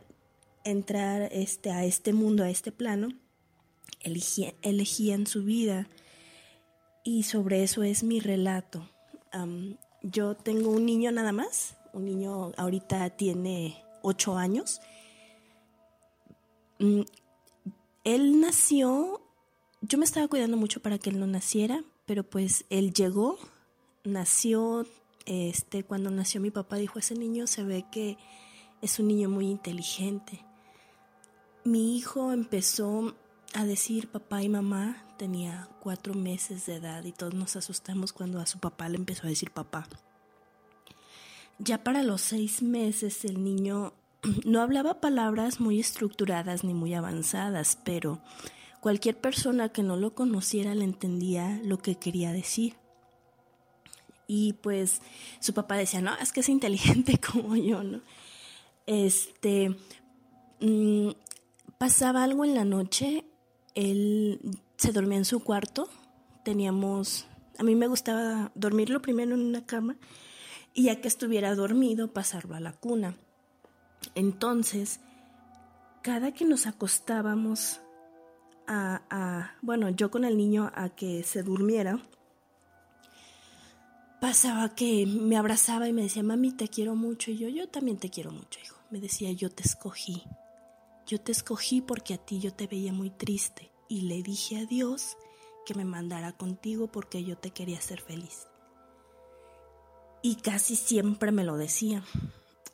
[0.66, 3.08] entrar este, a este mundo, a este plano,
[4.02, 5.88] elegían su vida
[7.06, 8.90] y sobre eso es mi relato.
[10.02, 14.82] yo tengo un niño nada más, un niño ahorita tiene ocho años.
[16.80, 17.04] Mm,
[18.04, 19.21] él nació,
[19.82, 23.38] yo me estaba cuidando mucho para que él no naciera, pero pues él llegó,
[24.04, 24.86] nació,
[25.26, 28.18] este, cuando nació mi papá dijo, ese niño se ve que
[28.82, 30.46] es un niño muy inteligente.
[31.64, 33.16] Mi hijo empezó
[33.54, 38.40] a decir papá y mamá tenía cuatro meses de edad y todos nos asustamos cuando
[38.40, 39.88] a su papá le empezó a decir papá.
[41.60, 43.94] Ya para los seis meses el niño
[44.46, 48.20] no hablaba palabras muy estructuradas ni muy avanzadas, pero
[48.82, 52.76] cualquier persona que no lo conociera le entendía lo que quería decir.
[54.28, 55.02] Y pues
[55.40, 58.02] su papá decía, no, es que es inteligente como yo, ¿no?
[58.88, 59.78] Este,
[60.60, 61.12] mm,
[61.78, 63.24] pasaba algo en la noche,
[63.76, 64.42] él
[64.78, 65.88] se dormía en su cuarto,
[66.44, 67.28] teníamos,
[67.60, 69.96] a mí me gustaba dormirlo primero en una cama
[70.74, 73.16] y ya que estuviera dormido pasarlo a la cuna.
[74.16, 75.02] Entonces,
[76.02, 77.80] cada que nos acostábamos
[79.62, 82.00] bueno, yo con el niño a que se durmiera,
[84.22, 87.32] pasaba que me abrazaba y me decía, mami, te quiero mucho.
[87.32, 88.78] Y yo, yo también te quiero mucho, hijo.
[88.92, 90.24] Me decía, yo te escogí.
[91.08, 93.72] Yo te escogí porque a ti yo te veía muy triste.
[93.90, 95.18] Y le dije a Dios
[95.66, 98.48] que me mandara contigo porque yo te quería hacer feliz.
[100.22, 102.04] Y casi siempre me lo decía.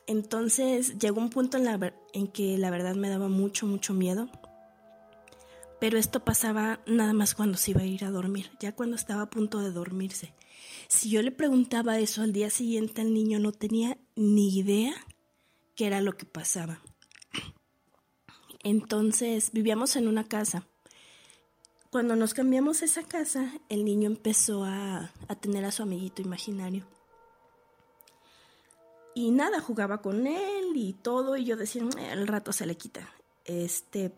[0.06, 4.28] Entonces llegó un punto en, la, en que la verdad me daba mucho, mucho miedo.
[5.80, 9.22] Pero esto pasaba nada más cuando se iba a ir a dormir, ya cuando estaba
[9.22, 10.34] a punto de dormirse.
[10.88, 14.94] Si yo le preguntaba eso al día siguiente al niño no tenía ni idea
[15.76, 16.80] qué era lo que pasaba.
[18.64, 20.66] Entonces vivíamos en una casa
[21.90, 25.10] cuando nos cambiamos esa casa, el niño empezó a,
[25.40, 26.84] tener a su amiguito imaginario.
[29.14, 32.76] Y nada, jugaba con él y todo, y yo decía, eh, al rato se le
[32.76, 33.08] quita.
[33.46, 34.12] Este,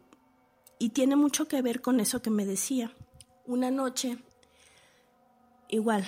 [0.81, 2.91] y tiene mucho que ver con eso que me decía.
[3.47, 4.17] Una noche,
[5.69, 6.07] igual,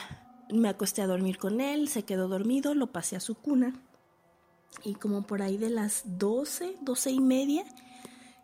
[0.51, 3.75] me acosté a dormir con él, se quedó dormido, lo pasé a su cuna.
[4.83, 7.65] Y como por ahí de las doce, doce y media,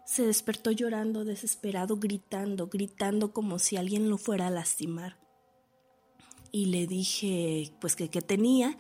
[0.04, 5.16] se despertó llorando, desesperado, gritando, gritando como si alguien lo fuera a lastimar.
[6.52, 8.76] Y le dije, pues que tenía,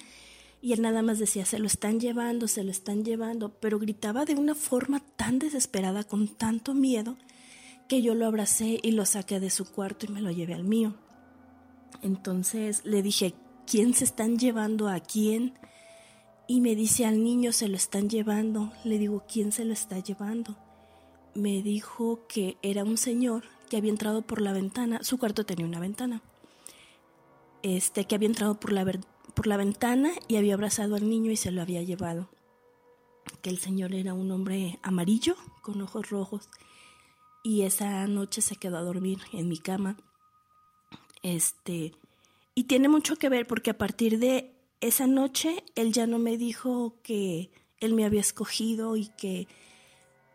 [0.60, 4.24] y él nada más decía, se lo están llevando, se lo están llevando, pero gritaba
[4.26, 7.16] de una forma tan desesperada, con tanto miedo,
[7.88, 10.64] que yo lo abracé y lo saqué de su cuarto y me lo llevé al
[10.64, 10.94] mío.
[12.02, 13.34] Entonces le dije,
[13.66, 15.58] ¿quién se están llevando a quién?
[16.46, 18.72] Y me dice, al niño se lo están llevando.
[18.84, 20.56] Le digo, ¿quién se lo está llevando?
[21.38, 25.66] me dijo que era un señor que había entrado por la ventana, su cuarto tenía
[25.66, 26.20] una ventana,
[27.62, 28.84] este, que había entrado por la,
[29.34, 32.28] por la ventana y había abrazado al niño y se lo había llevado.
[33.40, 36.48] Que el señor era un hombre amarillo con ojos rojos
[37.42, 39.96] y esa noche se quedó a dormir en mi cama.
[41.22, 41.92] Este,
[42.54, 46.36] y tiene mucho que ver porque a partir de esa noche él ya no me
[46.36, 49.48] dijo que él me había escogido y que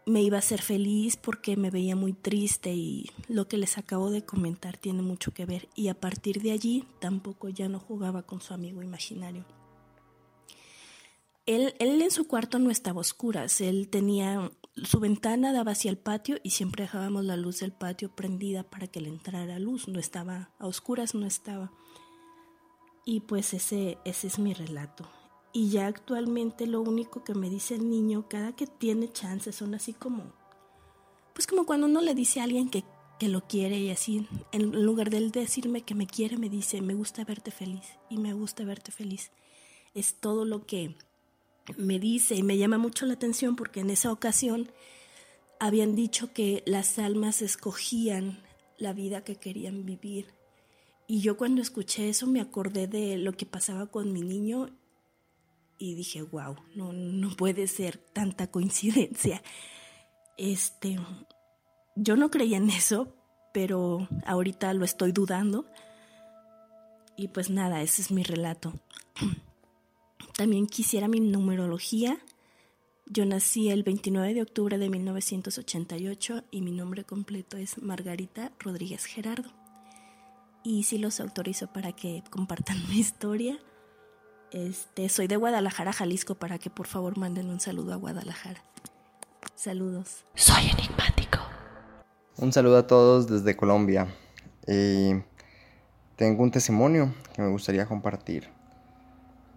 [0.06, 4.12] me iba a hacer feliz porque me veía muy triste y lo que les acabo
[4.12, 5.70] de comentar tiene mucho que ver.
[5.76, 9.46] Y a partir de allí tampoco ya no jugaba con su amigo imaginario.
[11.46, 15.92] Él, él en su cuarto no estaba a oscuras, él tenía su ventana daba hacia
[15.92, 19.88] el patio y siempre dejábamos la luz del patio prendida para que le entrara luz,
[19.88, 21.72] no estaba a oscuras, no estaba.
[23.06, 25.08] Y pues ese, ese es mi relato.
[25.52, 29.76] Y ya actualmente lo único que me dice el niño cada que tiene chances son
[29.76, 30.34] así como,
[31.34, 32.84] pues como cuando uno le dice a alguien que,
[33.20, 36.82] que lo quiere y así, en lugar de él decirme que me quiere, me dice,
[36.82, 39.32] me gusta verte feliz y me gusta verte feliz.
[39.94, 40.96] Es todo lo que
[41.78, 44.72] me dice y me llama mucho la atención porque en esa ocasión
[45.60, 48.44] habían dicho que las almas escogían
[48.78, 50.34] la vida que querían vivir.
[51.08, 54.70] Y yo cuando escuché eso me acordé de lo que pasaba con mi niño
[55.78, 59.42] y dije, wow, no, no puede ser tanta coincidencia.
[60.38, 60.98] Este,
[61.96, 63.16] yo no creía en eso,
[63.54, 65.66] pero ahorita lo estoy dudando.
[67.16, 68.74] Y pues nada, ese es mi relato.
[70.36, 72.18] También quisiera mi numerología.
[73.06, 79.06] Yo nací el 29 de octubre de 1988 y mi nombre completo es Margarita Rodríguez
[79.06, 79.52] Gerardo.
[80.64, 83.60] Y si los autorizo para que compartan mi historia.
[84.52, 88.64] Este, soy de Guadalajara, Jalisco, para que por favor manden un saludo a Guadalajara.
[89.56, 90.26] Saludos.
[90.36, 91.40] Soy enigmático.
[92.38, 94.08] Un saludo a todos desde Colombia.
[94.66, 98.50] tengo un testimonio que me gustaría compartir.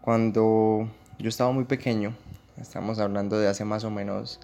[0.06, 0.88] Cuando
[1.18, 2.14] yo estaba muy pequeño,
[2.58, 4.38] estamos hablando de hace más o menos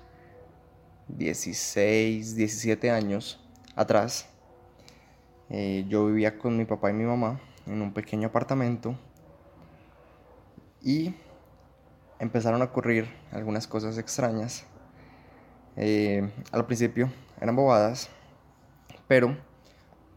[1.07, 3.39] 16, 17 años
[3.77, 4.29] atrás,
[5.51, 8.97] eh, yo vivía con mi papá y mi mamá en un pequeño apartamento
[10.83, 11.15] y
[12.19, 14.65] empezaron a ocurrir algunas cosas extrañas.
[15.77, 17.09] Eh, al principio
[17.41, 18.11] eran bobadas,
[19.07, 19.37] pero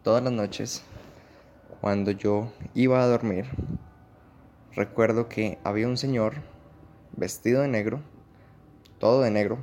[0.01, 0.81] todas las noches,
[1.81, 3.45] cuando yo iba a dormir,
[4.75, 6.35] recuerdo que había un señor
[7.15, 8.01] vestido de negro,
[8.99, 9.59] todo de negro,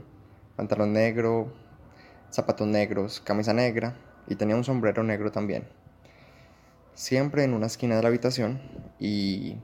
[0.57, 1.53] pantalón negro,
[2.31, 3.95] zapatos negros, camisa negra,
[4.27, 5.69] y tenía un sombrero negro también.
[6.95, 8.61] Siempre en una esquina de la habitación
[8.99, 9.57] y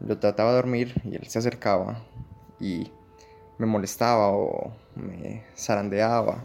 [0.00, 2.02] lo trataba de dormir y él se acercaba
[2.60, 2.92] y
[3.58, 6.44] me molestaba o me zarandeaba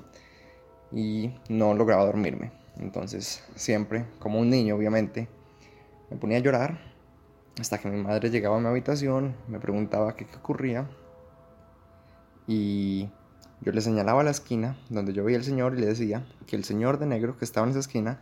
[0.91, 2.51] y no lograba dormirme.
[2.77, 5.27] Entonces siempre, como un niño obviamente,
[6.09, 6.92] me ponía a llorar
[7.59, 10.89] hasta que mi madre llegaba a mi habitación, me preguntaba qué, ocurría
[12.47, 13.09] y
[13.61, 16.63] yo le señalaba la esquina donde yo veía al señor y le decía que el
[16.63, 18.19] señor de negro que estaba en esa esquina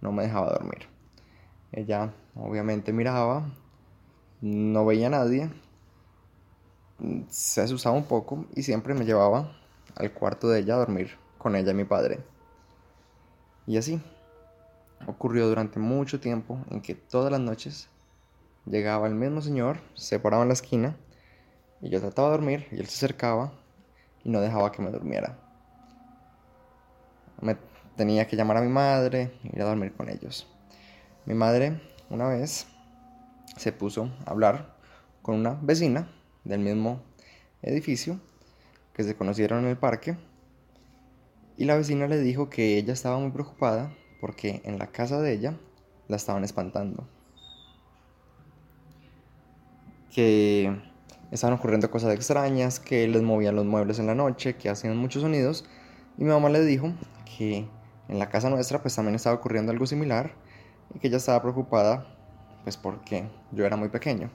[0.00, 0.88] no me dejaba dormir.
[1.70, 3.50] Ella obviamente miraba,
[4.40, 5.50] no veía a nadie,
[7.28, 9.56] se asustaba un poco y siempre me llevaba
[9.94, 12.20] al cuarto de ella a dormir con ella y mi padre.
[13.66, 14.02] Y así
[15.06, 17.88] ocurrió durante mucho tiempo en que todas las noches
[18.66, 20.96] llegaba el mismo señor, se paraba en la esquina
[21.80, 23.52] y yo trataba de dormir y él se acercaba
[24.24, 25.38] y no dejaba que me durmiera.
[27.40, 27.56] Me
[27.96, 30.48] tenía que llamar a mi madre y ir a dormir con ellos.
[31.26, 32.66] Mi madre una vez
[33.56, 34.76] se puso a hablar
[35.22, 36.08] con una vecina
[36.44, 37.02] del mismo
[37.62, 38.20] edificio
[38.92, 40.16] que se conocieron en el parque
[41.56, 45.32] y la vecina le dijo que ella estaba muy preocupada porque en la casa de
[45.32, 45.58] ella
[46.08, 47.08] la estaban espantando.
[50.14, 50.76] Que
[51.30, 55.22] estaban ocurriendo cosas extrañas, que les movían los muebles en la noche, que hacían muchos
[55.22, 55.64] sonidos.
[56.18, 56.92] Y mi mamá le dijo
[57.36, 57.66] que
[58.08, 60.34] en la casa nuestra pues también estaba ocurriendo algo similar
[60.94, 62.06] y que ella estaba preocupada
[62.62, 64.30] pues porque yo era muy pequeño.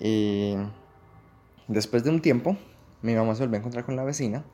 [0.00, 0.56] Y
[1.68, 2.56] después de un tiempo
[3.02, 4.44] mi mamá se volvió a encontrar con la vecina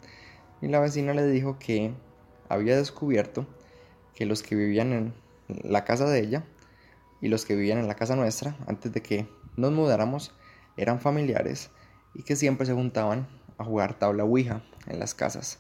[0.61, 1.93] y la vecina le dijo que
[2.49, 3.47] había descubierto
[4.15, 5.15] que los que vivían en
[5.63, 6.45] la casa de ella
[7.21, 10.33] y los que vivían en la casa nuestra antes de que nos mudáramos
[10.77, 11.71] eran familiares
[12.15, 13.27] y que siempre se juntaban
[13.59, 15.59] a jugar tabla Ouija en las casas.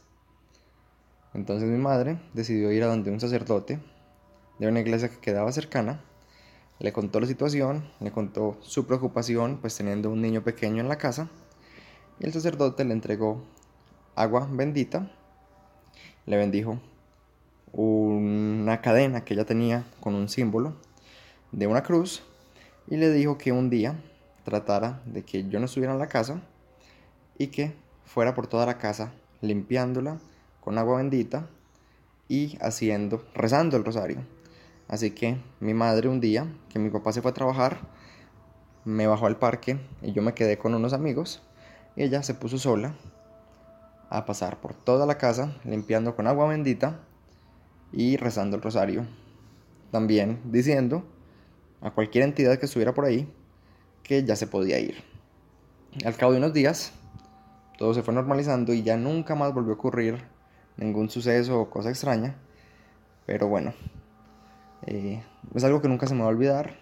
[1.34, 3.80] Entonces mi madre decidió ir a donde un sacerdote
[4.58, 6.00] de una iglesia que quedaba cercana,
[6.78, 10.98] le contó la situación, le contó su preocupación pues teniendo un niño pequeño en la
[10.98, 11.28] casa
[12.20, 13.44] y el sacerdote le entregó
[14.14, 15.10] agua bendita,
[16.26, 16.80] le bendijo
[17.72, 20.74] una cadena que ella tenía con un símbolo
[21.52, 22.22] de una cruz
[22.90, 24.00] y le dijo que un día
[24.44, 26.40] tratara de que yo no estuviera en la casa
[27.36, 27.74] y que
[28.04, 30.18] fuera por toda la casa limpiándola
[30.60, 31.48] con agua bendita
[32.28, 34.24] y haciendo, rezando el rosario.
[34.88, 37.78] Así que mi madre un día, que mi papá se fue a trabajar,
[38.84, 41.42] me bajó al parque y yo me quedé con unos amigos.
[41.94, 42.94] Y ella se puso sola
[44.08, 47.00] a pasar por toda la casa limpiando con agua bendita
[47.92, 49.06] y rezando el rosario.
[49.90, 51.04] También diciendo
[51.80, 53.28] a cualquier entidad que estuviera por ahí
[54.02, 55.02] que ya se podía ir.
[56.04, 56.92] Al cabo de unos días,
[57.76, 60.24] todo se fue normalizando y ya nunca más volvió a ocurrir
[60.76, 62.36] ningún suceso o cosa extraña.
[63.26, 63.74] Pero bueno,
[64.86, 65.22] eh,
[65.54, 66.76] es algo que nunca se me va a olvidar.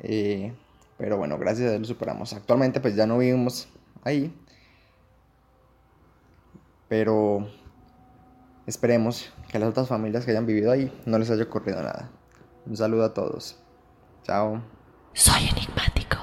[0.00, 0.52] Eh,
[0.96, 2.32] pero bueno, gracias a Dios lo superamos.
[2.32, 3.68] Actualmente pues ya no vivimos
[4.04, 4.34] ahí.
[6.88, 7.48] Pero
[8.66, 12.10] esperemos que a las otras familias que hayan vivido ahí no les haya ocurrido nada.
[12.66, 13.58] Un saludo a todos.
[14.24, 14.62] Chao.
[15.14, 16.18] Soy enigmático.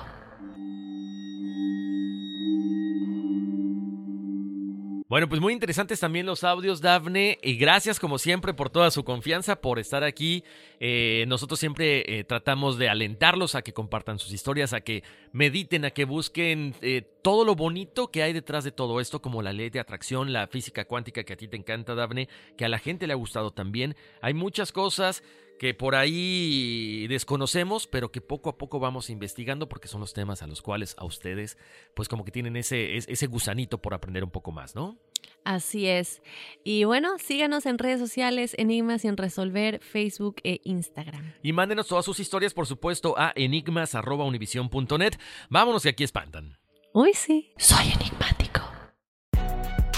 [5.09, 9.03] Bueno, pues muy interesantes también los audios, Dafne, y gracias como siempre por toda su
[9.03, 10.43] confianza, por estar aquí.
[10.79, 15.83] Eh, nosotros siempre eh, tratamos de alentarlos a que compartan sus historias, a que mediten,
[15.83, 19.51] a que busquen eh, todo lo bonito que hay detrás de todo esto, como la
[19.51, 22.77] ley de atracción, la física cuántica que a ti te encanta, Dafne, que a la
[22.77, 23.95] gente le ha gustado también.
[24.21, 25.23] Hay muchas cosas
[25.59, 30.41] que por ahí desconocemos, pero que poco a poco vamos investigando porque son los temas
[30.41, 31.57] a los cuales a ustedes,
[31.93, 34.97] pues como que tienen ese, ese gusanito por aprender un poco más, ¿no?
[35.43, 36.21] Así es.
[36.63, 41.33] Y bueno, síganos en redes sociales, Enigmas sin resolver, Facebook e Instagram.
[41.43, 45.13] Y mándenos todas sus historias, por supuesto, a enigmas.univision.net.
[45.49, 46.57] Vámonos y aquí espantan.
[46.93, 47.53] Uy, sí.
[47.57, 48.61] Soy enigmático.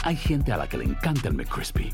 [0.03, 1.93] Hay gente a la que le encanta el McCrispy